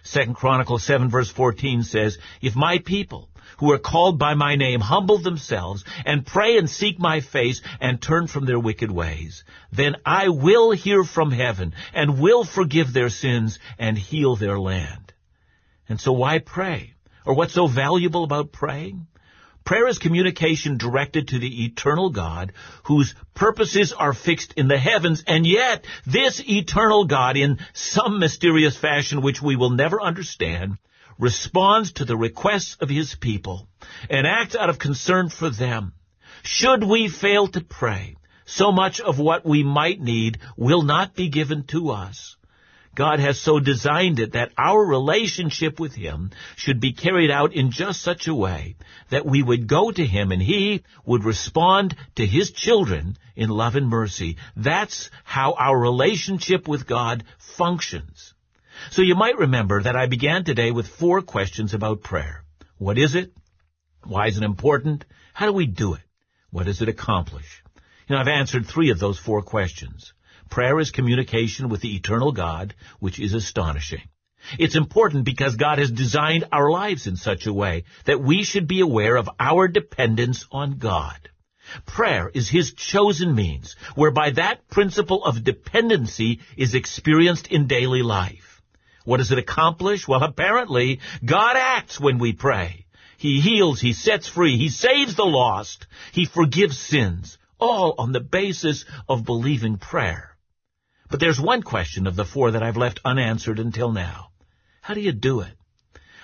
Second 0.03 0.35
Chronicles 0.35 0.85
7 0.85 1.11
verse 1.11 1.31
14 1.31 1.83
says, 1.83 2.17
If 2.41 2.57
my 2.57 2.79
people, 2.79 3.29
who 3.59 3.73
are 3.73 3.79
called 3.79 4.19
by 4.19 4.35
my 4.35 4.57
name 4.57 4.81
humble 4.81 5.19
themselves 5.19 5.85
and 6.05 6.27
pray 6.27 6.59
and 6.59 6.69
seek 6.69 6.99
my 6.99 7.21
face 7.21 7.63
and 7.81 8.01
turn 8.01 8.27
from 8.27 8.47
their 8.47 8.61
wicked 8.61 8.91
ways, 8.91 9.45
then 9.73 9.97
I 10.05 10.29
will 10.29 10.73
hear 10.73 11.05
from 11.05 11.31
heaven 11.31 11.75
and 11.93 12.21
will 12.21 12.45
forgive 12.45 12.93
their 12.93 13.11
sins 13.11 13.59
and 13.79 13.99
heal 13.99 14.37
their 14.37 14.59
land. 14.59 15.13
And 15.89 16.01
so 16.01 16.13
why 16.13 16.39
pray? 16.39 16.95
Or 17.25 17.35
what's 17.35 17.55
so 17.55 17.67
valuable 17.67 18.25
about 18.25 18.53
praying? 18.53 19.07
Prayer 19.69 19.87
is 19.87 19.99
communication 19.99 20.79
directed 20.79 21.29
to 21.29 21.39
the 21.39 21.67
eternal 21.67 22.09
God 22.09 22.53
whose 22.85 23.15
purposes 23.35 23.93
are 23.93 24.15
fixed 24.15 24.55
in 24.55 24.67
the 24.67 24.79
heavens, 24.79 25.23
and 25.27 25.47
yet 25.47 25.85
this 26.07 26.41
eternal 26.49 27.05
God, 27.05 27.37
in 27.37 27.59
some 27.75 28.19
mysterious 28.19 28.79
fashion 28.79 29.21
which 29.21 29.43
we 29.43 29.57
will 29.57 29.69
never 29.69 30.01
understand, 30.01 30.79
responds 31.19 31.93
to 31.93 32.05
the 32.05 32.17
requests 32.17 32.77
of 32.81 32.89
his 32.89 33.15
people 33.15 33.69
and 34.09 34.27
acts 34.27 34.57
out 34.57 34.71
of 34.71 34.79
concern 34.79 35.29
for 35.29 35.51
them. 35.51 35.93
Should 36.43 36.85
we 36.85 37.09
fail 37.09 37.49
to 37.49 37.61
pray, 37.61 38.17
so 38.45 38.73
much 38.73 39.01
of 39.01 39.19
what 39.19 39.45
we 39.45 39.63
might 39.63 40.01
need 40.01 40.39
will 40.57 40.83
not 40.83 41.15
be 41.15 41.29
given 41.29 41.65
to 41.65 41.91
us. 41.91 42.37
God 42.95 43.21
has 43.21 43.41
so 43.41 43.61
designed 43.61 44.19
it 44.19 44.33
that 44.33 44.51
our 44.59 44.85
relationship 44.85 45.79
with 45.79 45.95
Him 45.95 46.31
should 46.57 46.81
be 46.81 46.93
carried 46.93 47.31
out 47.31 47.53
in 47.53 47.71
just 47.71 48.03
such 48.03 48.27
a 48.27 48.35
way 48.35 48.75
that 49.11 49.25
we 49.25 49.41
would 49.41 49.69
go 49.69 49.93
to 49.93 50.05
Him 50.05 50.33
and 50.33 50.43
He 50.43 50.83
would 51.05 51.25
respond 51.25 51.95
to 52.17 52.27
His 52.27 52.51
children 52.51 53.17
in 53.37 53.51
love 53.51 53.77
and 53.77 53.89
mercy. 53.89 54.37
That's 54.57 55.11
how 55.23 55.53
our 55.53 55.79
relationship 55.79 56.67
with 56.67 56.89
God 56.89 57.23
functions. 57.39 58.35
So 58.91 59.03
you 59.03 59.15
might 59.15 59.39
remember 59.39 59.83
that 59.83 59.97
I 59.97 60.07
began 60.07 60.45
today 60.45 60.71
with 60.71 60.89
four 60.89 61.23
questions 61.23 61.75
about 61.75 62.03
prayer. 62.03 62.45
What 62.79 62.99
is 62.99 63.15
it? 63.15 63.33
Why 64.05 64.29
is 64.29 64.37
it 64.37 64.45
important? 64.45 65.05
How 65.35 65.47
do 65.47 65.53
we 65.53 65.67
do 65.67 65.95
it? 65.95 66.03
What 66.51 66.67
does 66.67 66.81
it 66.81 66.89
accomplish? 66.89 67.63
You 68.09 68.15
know, 68.15 68.21
I've 68.21 68.29
answered 68.29 68.67
three 68.67 68.91
of 68.91 68.99
those 68.99 69.19
four 69.19 69.43
questions. 69.43 70.13
Prayer 70.49 70.81
is 70.81 70.91
communication 70.91 71.69
with 71.69 71.83
the 71.83 71.95
eternal 71.95 72.33
God, 72.33 72.75
which 73.01 73.21
is 73.21 73.35
astonishing. 73.35 74.03
It's 74.59 74.77
important 74.77 75.25
because 75.25 75.57
God 75.57 75.79
has 75.79 75.91
designed 75.91 76.45
our 76.53 76.71
lives 76.71 77.07
in 77.07 77.17
such 77.17 77.47
a 77.47 77.53
way 77.53 77.85
that 78.07 78.23
we 78.23 78.45
should 78.45 78.67
be 78.67 78.81
aware 78.81 79.17
of 79.17 79.29
our 79.39 79.69
dependence 79.69 80.47
on 80.51 80.79
God. 80.79 81.29
Prayer 81.85 82.31
is 82.33 82.49
His 82.49 82.73
chosen 82.73 83.35
means 83.35 83.77
whereby 83.95 84.31
that 84.31 84.69
principle 84.71 85.23
of 85.25 85.45
dependency 85.45 86.41
is 86.57 86.75
experienced 86.75 87.49
in 87.49 87.67
daily 87.67 88.03
life. 88.03 88.48
What 89.09 89.17
does 89.17 89.33
it 89.33 89.39
accomplish? 89.39 90.07
Well, 90.07 90.23
apparently, 90.23 91.01
God 91.25 91.57
acts 91.57 91.99
when 91.99 92.19
we 92.19 92.35
pray. 92.35 92.85
He 93.17 93.41
heals, 93.41 93.81
He 93.81 93.95
sets 93.95 94.29
free, 94.29 94.59
He 94.59 94.69
saves 94.69 95.15
the 95.15 95.25
lost, 95.25 95.87
He 96.13 96.27
forgives 96.27 96.79
sins, 96.79 97.39
all 97.59 97.95
on 97.97 98.13
the 98.13 98.21
basis 98.21 98.85
of 99.09 99.25
believing 99.25 99.79
prayer. 99.79 100.37
But 101.09 101.21
there's 101.21 101.41
one 101.41 101.63
question 101.63 102.07
of 102.07 102.17
the 102.17 102.27
four 102.27 102.51
that 102.51 102.63
I've 102.63 102.77
left 102.77 103.01
unanswered 103.03 103.59
until 103.59 103.93
now. 103.93 104.29
How 104.83 104.93
do 104.93 105.01
you 105.01 105.13
do 105.13 105.41
it? 105.41 105.57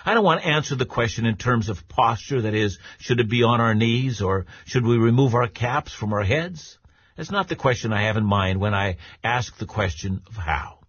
I 0.05 0.13
don't 0.13 0.23
want 0.23 0.43
to 0.43 0.47
answer 0.47 0.77
the 0.77 0.85
question 0.85 1.25
in 1.25 1.39
terms 1.39 1.71
of 1.71 1.89
posture, 1.89 2.43
that 2.43 2.53
is, 2.53 2.79
should 2.99 3.19
it 3.19 3.31
be 3.31 3.45
on 3.45 3.63
our 3.63 3.75
knees 3.75 4.21
or 4.21 4.45
should 4.67 4.85
we 4.85 4.99
remove 4.99 5.35
our 5.35 5.49
caps 5.49 5.95
from 5.95 6.13
our 6.13 6.23
heads? 6.23 6.77
That's 7.17 7.31
not 7.31 7.49
the 7.49 7.57
question 7.57 7.95
I 7.95 8.03
have 8.03 8.19
in 8.19 8.27
mind 8.27 8.61
when 8.61 8.75
I 8.75 8.99
ask 9.23 9.57
the 9.57 9.65
question 9.65 10.21
of 10.27 10.35
how. 10.35 10.81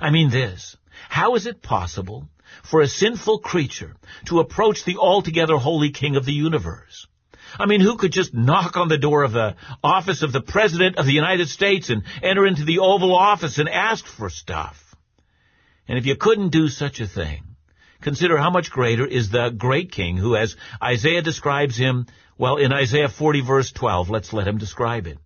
I 0.00 0.10
mean 0.10 0.30
this. 0.30 0.76
How 1.08 1.34
is 1.34 1.46
it 1.46 1.62
possible 1.62 2.28
for 2.62 2.80
a 2.80 2.88
sinful 2.88 3.38
creature 3.38 3.96
to 4.26 4.40
approach 4.40 4.84
the 4.84 4.98
altogether 4.98 5.56
holy 5.56 5.90
King 5.90 6.16
of 6.16 6.24
the 6.24 6.32
universe? 6.32 7.06
I 7.58 7.66
mean, 7.66 7.80
who 7.80 7.96
could 7.96 8.12
just 8.12 8.32
knock 8.32 8.76
on 8.76 8.88
the 8.88 8.98
door 8.98 9.24
of 9.24 9.32
the 9.32 9.56
office 9.82 10.22
of 10.22 10.32
the 10.32 10.40
President 10.40 10.96
of 10.96 11.06
the 11.06 11.12
United 11.12 11.48
States 11.48 11.90
and 11.90 12.02
enter 12.22 12.46
into 12.46 12.64
the 12.64 12.78
Oval 12.78 13.14
Office 13.14 13.58
and 13.58 13.68
ask 13.68 14.06
for 14.06 14.30
stuff? 14.30 14.94
And 15.86 15.98
if 15.98 16.06
you 16.06 16.16
couldn't 16.16 16.50
do 16.50 16.68
such 16.68 17.00
a 17.00 17.06
thing, 17.06 17.42
consider 18.00 18.38
how 18.38 18.50
much 18.50 18.70
greater 18.70 19.06
is 19.06 19.30
the 19.30 19.50
great 19.50 19.92
king 19.92 20.16
who, 20.16 20.36
as 20.36 20.56
Isaiah 20.82 21.22
describes 21.22 21.76
him, 21.76 22.06
well, 22.38 22.56
in 22.56 22.72
Isaiah 22.72 23.08
40 23.08 23.40
verse 23.42 23.72
12, 23.72 24.08
let's 24.08 24.32
let 24.32 24.48
him 24.48 24.58
describe 24.58 25.06
it. 25.06 25.18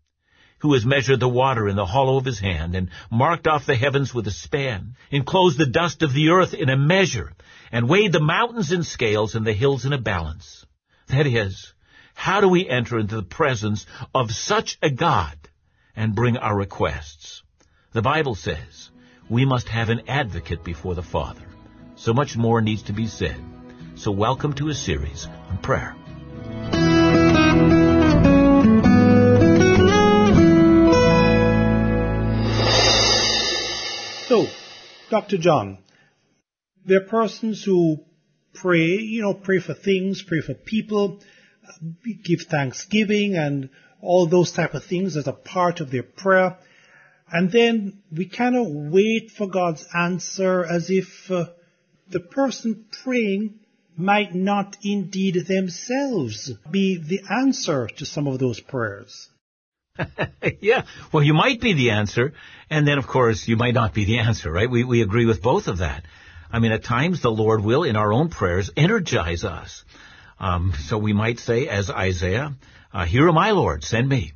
Who 0.61 0.73
has 0.73 0.87
measured 0.87 1.21
the 1.21 1.29
water 1.29 1.69
in 1.69 1.77
the 1.77 1.87
hollow 1.87 2.17
of 2.17 2.25
his 2.25 2.39
hand 2.39 2.75
and 2.75 2.91
marked 3.11 3.47
off 3.47 3.67
the 3.67 3.77
heavens 3.77 4.15
with 4.15 4.27
a 4.27 4.31
span, 4.31 4.97
enclosed 5.11 5.59
the 5.59 5.67
dust 5.67 6.03
of 6.03 6.13
the 6.13 6.31
earth 6.31 6.55
in 6.55 6.71
a 6.71 6.77
measure, 6.77 7.35
and 7.71 7.89
weighed 7.89 8.13
the 8.13 8.21
mountains 8.21 8.73
in 8.73 8.83
scales 8.83 9.35
and 9.35 9.47
the 9.47 9.53
hills 9.53 9.85
in 9.85 9.93
a 9.93 9.99
balance. 9.99 10.65
That 11.09 11.27
is, 11.27 11.75
how 12.15 12.41
do 12.41 12.49
we 12.49 12.69
enter 12.69 12.99
into 12.99 13.17
the 13.17 13.23
presence 13.23 13.85
of 14.15 14.31
such 14.31 14.79
a 14.83 14.91
God 14.91 15.37
and 15.95 16.15
bring 16.15 16.39
our 16.39 16.57
requests? 16.57 17.43
The 17.93 18.03
Bible 18.03 18.35
says 18.35 18.91
we 19.29 19.45
must 19.45 19.69
have 19.69 19.91
an 19.91 20.03
advocate 20.09 20.65
before 20.65 20.95
the 20.95 21.03
Father. 21.03 21.47
So 21.97 22.15
much 22.15 22.37
more 22.37 22.61
needs 22.61 22.85
to 22.85 22.93
be 22.93 23.07
said. 23.07 23.37
So 23.97 24.11
welcome 24.11 24.55
to 24.55 24.69
a 24.69 24.75
series 24.75 25.27
on 25.51 25.59
prayer. 25.59 25.97
Dr. 35.17 35.39
John, 35.39 35.79
there 36.85 36.99
are 36.99 37.09
persons 37.09 37.65
who 37.65 38.05
pray, 38.53 38.99
you 38.99 39.23
know, 39.23 39.33
pray 39.33 39.61
for 39.61 39.73
things, 39.73 40.23
pray 40.23 40.43
for 40.43 40.53
people, 40.53 41.21
give 42.23 42.43
thanksgiving 42.43 43.35
and 43.35 43.71
all 44.03 44.27
those 44.27 44.53
type 44.53 44.75
of 44.75 44.85
things 44.85 45.17
as 45.17 45.27
a 45.27 45.33
part 45.33 45.81
of 45.81 45.91
their 45.91 46.03
prayer. 46.03 46.59
And 47.33 47.51
then 47.51 48.03
we 48.15 48.27
of 48.57 48.67
wait 48.69 49.31
for 49.31 49.47
God's 49.47 49.87
answer 49.95 50.67
as 50.67 50.91
if 50.91 51.31
uh, 51.31 51.47
the 52.11 52.21
person 52.21 52.85
praying 53.03 53.61
might 53.97 54.35
not 54.35 54.77
indeed 54.85 55.47
themselves 55.47 56.53
be 56.71 56.99
the 56.99 57.23
answer 57.31 57.89
to 57.97 58.05
some 58.05 58.27
of 58.27 58.39
those 58.39 58.61
prayers. 58.61 59.31
yeah, 60.61 60.83
well, 61.13 61.23
you 61.23 61.35
might 61.35 61.61
be 61.61 61.73
the 61.73 61.91
answer, 61.91 62.33
and 62.71 62.87
then, 62.87 62.99
of 62.99 63.07
course, 63.07 63.47
you 63.49 63.57
might 63.57 63.75
not 63.75 63.95
be 63.95 64.05
the 64.05 64.19
answer, 64.19 64.51
right? 64.51 64.71
We, 64.71 64.85
we 64.85 65.03
agree 65.03 65.27
with 65.27 65.43
both 65.43 65.69
of 65.69 65.79
that. 65.79 66.05
I 66.51 66.59
mean, 66.59 66.73
at 66.73 66.85
times 66.85 67.21
the 67.21 67.31
Lord 67.31 67.63
will, 67.65 67.83
in 67.83 67.97
our 67.97 68.13
own 68.13 68.29
prayers, 68.29 68.71
energize 68.77 69.45
us. 69.45 69.85
Um, 70.39 70.75
so 70.79 70.99
we 70.99 71.13
might 71.13 71.39
say, 71.39 71.69
as 71.69 71.91
Isaiah, 71.91 72.55
uh, 72.93 73.05
here 73.05 73.29
am 73.29 73.39
I, 73.39 73.53
Lord, 73.53 73.85
send 73.85 74.09
me. 74.09 74.33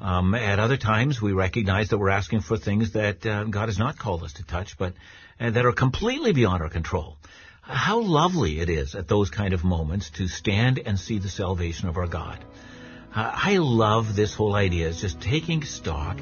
Um, 0.00 0.34
at 0.34 0.58
other 0.58 0.76
times, 0.76 1.20
we 1.20 1.32
recognize 1.32 1.88
that 1.88 1.98
we're 1.98 2.10
asking 2.10 2.40
for 2.40 2.56
things 2.56 2.92
that 2.92 3.26
uh, 3.26 3.44
God 3.44 3.68
has 3.68 3.78
not 3.78 3.98
called 3.98 4.22
us 4.22 4.34
to 4.34 4.44
touch, 4.44 4.78
but 4.78 4.94
uh, 5.40 5.50
that 5.50 5.66
are 5.66 5.72
completely 5.72 6.32
beyond 6.32 6.62
our 6.62 6.68
control. 6.68 7.16
How 7.62 8.00
lovely 8.00 8.60
it 8.60 8.70
is 8.70 8.94
at 8.94 9.08
those 9.08 9.30
kind 9.30 9.52
of 9.52 9.64
moments 9.64 10.10
to 10.10 10.28
stand 10.28 10.78
and 10.78 10.98
see 10.98 11.18
the 11.18 11.28
salvation 11.28 11.88
of 11.88 11.96
our 11.96 12.06
God. 12.06 12.42
Uh, 13.14 13.32
I 13.34 13.56
love 13.56 14.14
this 14.14 14.34
whole 14.34 14.54
idea, 14.54 14.88
is 14.88 15.00
just 15.00 15.20
taking 15.20 15.64
stock 15.64 16.18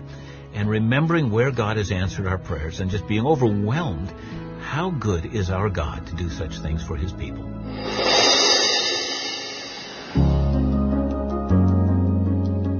and 0.55 0.71
remembering 0.71 1.31
where 1.31 1.51
God 1.51 1.77
has 1.77 1.91
answered 1.91 2.27
our 2.27 2.39
prayers 2.39 2.81
and 2.81 2.91
just 2.91 3.09
being 3.09 3.27
overwhelmed. 3.27 4.11
How 4.61 4.91
good 4.91 5.27
is 5.27 5.51
our 5.51 5.69
God 5.69 6.07
to 6.07 6.15
do 6.15 6.31
such 6.31 6.59
things 6.59 6.83
for 6.83 6.97
His 6.97 7.13
people? 7.13 7.45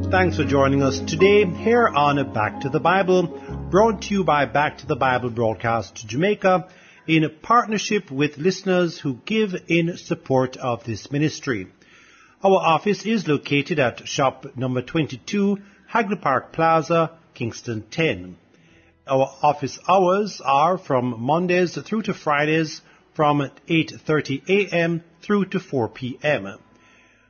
Thanks 0.09 0.37
for 0.37 0.45
joining 0.45 0.83
us 0.83 1.01
today 1.01 1.45
here 1.45 1.89
on 1.89 2.33
Back 2.33 2.61
to 2.61 2.69
the 2.69 2.81
Bible, 2.81 3.27
brought 3.71 4.03
to 4.03 4.15
you 4.15 4.25
by 4.25 4.47
Back 4.47 4.79
to 4.79 4.87
the 4.87 4.97
Bible 4.97 5.31
Broadcast 5.31 6.07
Jamaica 6.07 6.69
in 7.09 7.29
partnership 7.43 8.11
with 8.11 8.39
listeners 8.39 8.99
who 8.99 9.21
give 9.27 9.55
in 9.67 9.97
support 9.97 10.57
of 10.57 10.85
this 10.85 11.11
ministry. 11.11 11.67
Our 12.47 12.61
office 12.61 13.05
is 13.05 13.27
located 13.27 13.81
at 13.81 14.07
shop 14.07 14.47
number 14.55 14.81
22, 14.81 15.59
Hagley 15.89 16.15
Park 16.15 16.53
Plaza, 16.53 17.11
Kingston 17.35 17.83
10. 17.91 18.37
Our 19.05 19.29
office 19.43 19.81
hours 19.89 20.41
are 20.45 20.79
from 20.79 21.21
Mondays 21.21 21.75
through 21.75 22.03
to 22.03 22.15
Fridays 22.15 22.83
from 23.15 23.41
8.30 23.69 24.49
a.m. 24.49 25.03
through 25.23 25.47
to 25.47 25.59
4 25.59 25.89
p.m. 25.89 26.59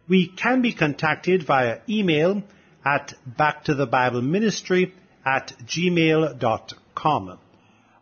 We 0.07 0.27
can 0.27 0.61
be 0.61 0.75
contacted 0.75 1.45
via 1.45 1.79
email 1.89 2.43
at 2.85 3.15
backtothebibleministry 3.39 4.93
at 5.25 5.55
gmail.com. 5.65 7.39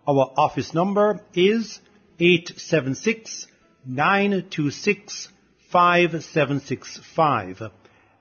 Our 0.08 0.32
office 0.36 0.74
number 0.74 1.20
is 1.32 1.78
876 2.18 3.46
926 3.86 5.28
5765 5.74 7.62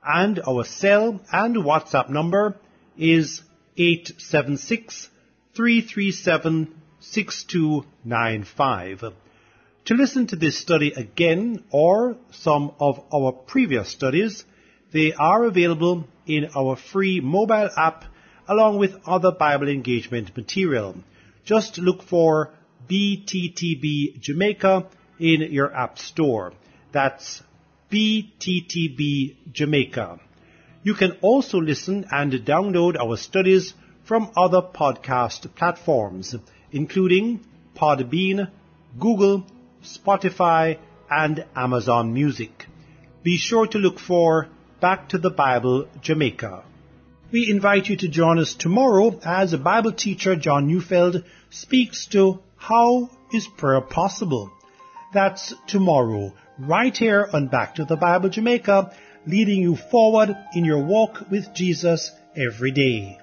and 0.04 0.40
our 0.44 0.64
cell 0.64 1.20
and 1.32 1.54
WhatsApp 1.54 2.10
number 2.10 2.56
is 2.98 3.42
876 3.76 5.08
337 5.54 6.74
6295. 6.98 9.04
To 9.84 9.94
listen 9.94 10.26
to 10.26 10.34
this 10.34 10.58
study 10.58 10.94
again 10.96 11.62
or 11.70 12.16
some 12.32 12.72
of 12.80 13.04
our 13.14 13.30
previous 13.30 13.88
studies, 13.88 14.44
they 14.92 15.12
are 15.12 15.44
available 15.44 16.08
in 16.26 16.48
our 16.56 16.74
free 16.74 17.20
mobile 17.20 17.70
app 17.76 18.04
along 18.48 18.80
with 18.80 18.96
other 19.06 19.30
Bible 19.30 19.68
engagement 19.68 20.36
material. 20.36 20.96
Just 21.44 21.78
look 21.78 22.02
for 22.02 22.52
BTTB 22.90 24.20
Jamaica 24.20 24.88
in 25.20 25.52
your 25.52 25.72
app 25.72 26.00
store. 26.00 26.52
That's 26.94 27.42
BTTB 27.90 29.52
Jamaica. 29.52 30.20
You 30.84 30.94
can 30.94 31.18
also 31.22 31.60
listen 31.60 32.06
and 32.12 32.32
download 32.32 32.96
our 32.96 33.16
studies 33.16 33.74
from 34.04 34.30
other 34.36 34.62
podcast 34.62 35.52
platforms, 35.56 36.36
including 36.70 37.40
Podbean, 37.74 38.48
Google, 39.00 39.44
Spotify, 39.82 40.78
and 41.10 41.44
Amazon 41.56 42.14
Music. 42.14 42.66
Be 43.24 43.38
sure 43.38 43.66
to 43.66 43.78
look 43.78 43.98
for 43.98 44.46
Back 44.80 45.08
to 45.08 45.18
the 45.18 45.30
Bible 45.30 45.88
Jamaica. 46.00 46.62
We 47.32 47.50
invite 47.50 47.88
you 47.88 47.96
to 47.96 48.08
join 48.08 48.38
us 48.38 48.54
tomorrow 48.54 49.18
as 49.24 49.52
Bible 49.56 49.92
teacher 49.92 50.36
John 50.36 50.68
Neufeld 50.68 51.24
speaks 51.50 52.06
to 52.12 52.38
How 52.56 53.10
is 53.32 53.48
Prayer 53.48 53.80
Possible? 53.80 54.52
That's 55.12 55.54
tomorrow, 55.66 56.32
right 56.58 56.96
here 56.96 57.28
on 57.32 57.48
Back 57.48 57.76
to 57.76 57.84
the 57.84 57.96
Bible 57.96 58.28
Jamaica, 58.28 58.92
leading 59.26 59.60
you 59.60 59.76
forward 59.76 60.36
in 60.54 60.64
your 60.64 60.82
walk 60.82 61.30
with 61.30 61.52
Jesus 61.54 62.12
every 62.36 62.70
day. 62.70 63.18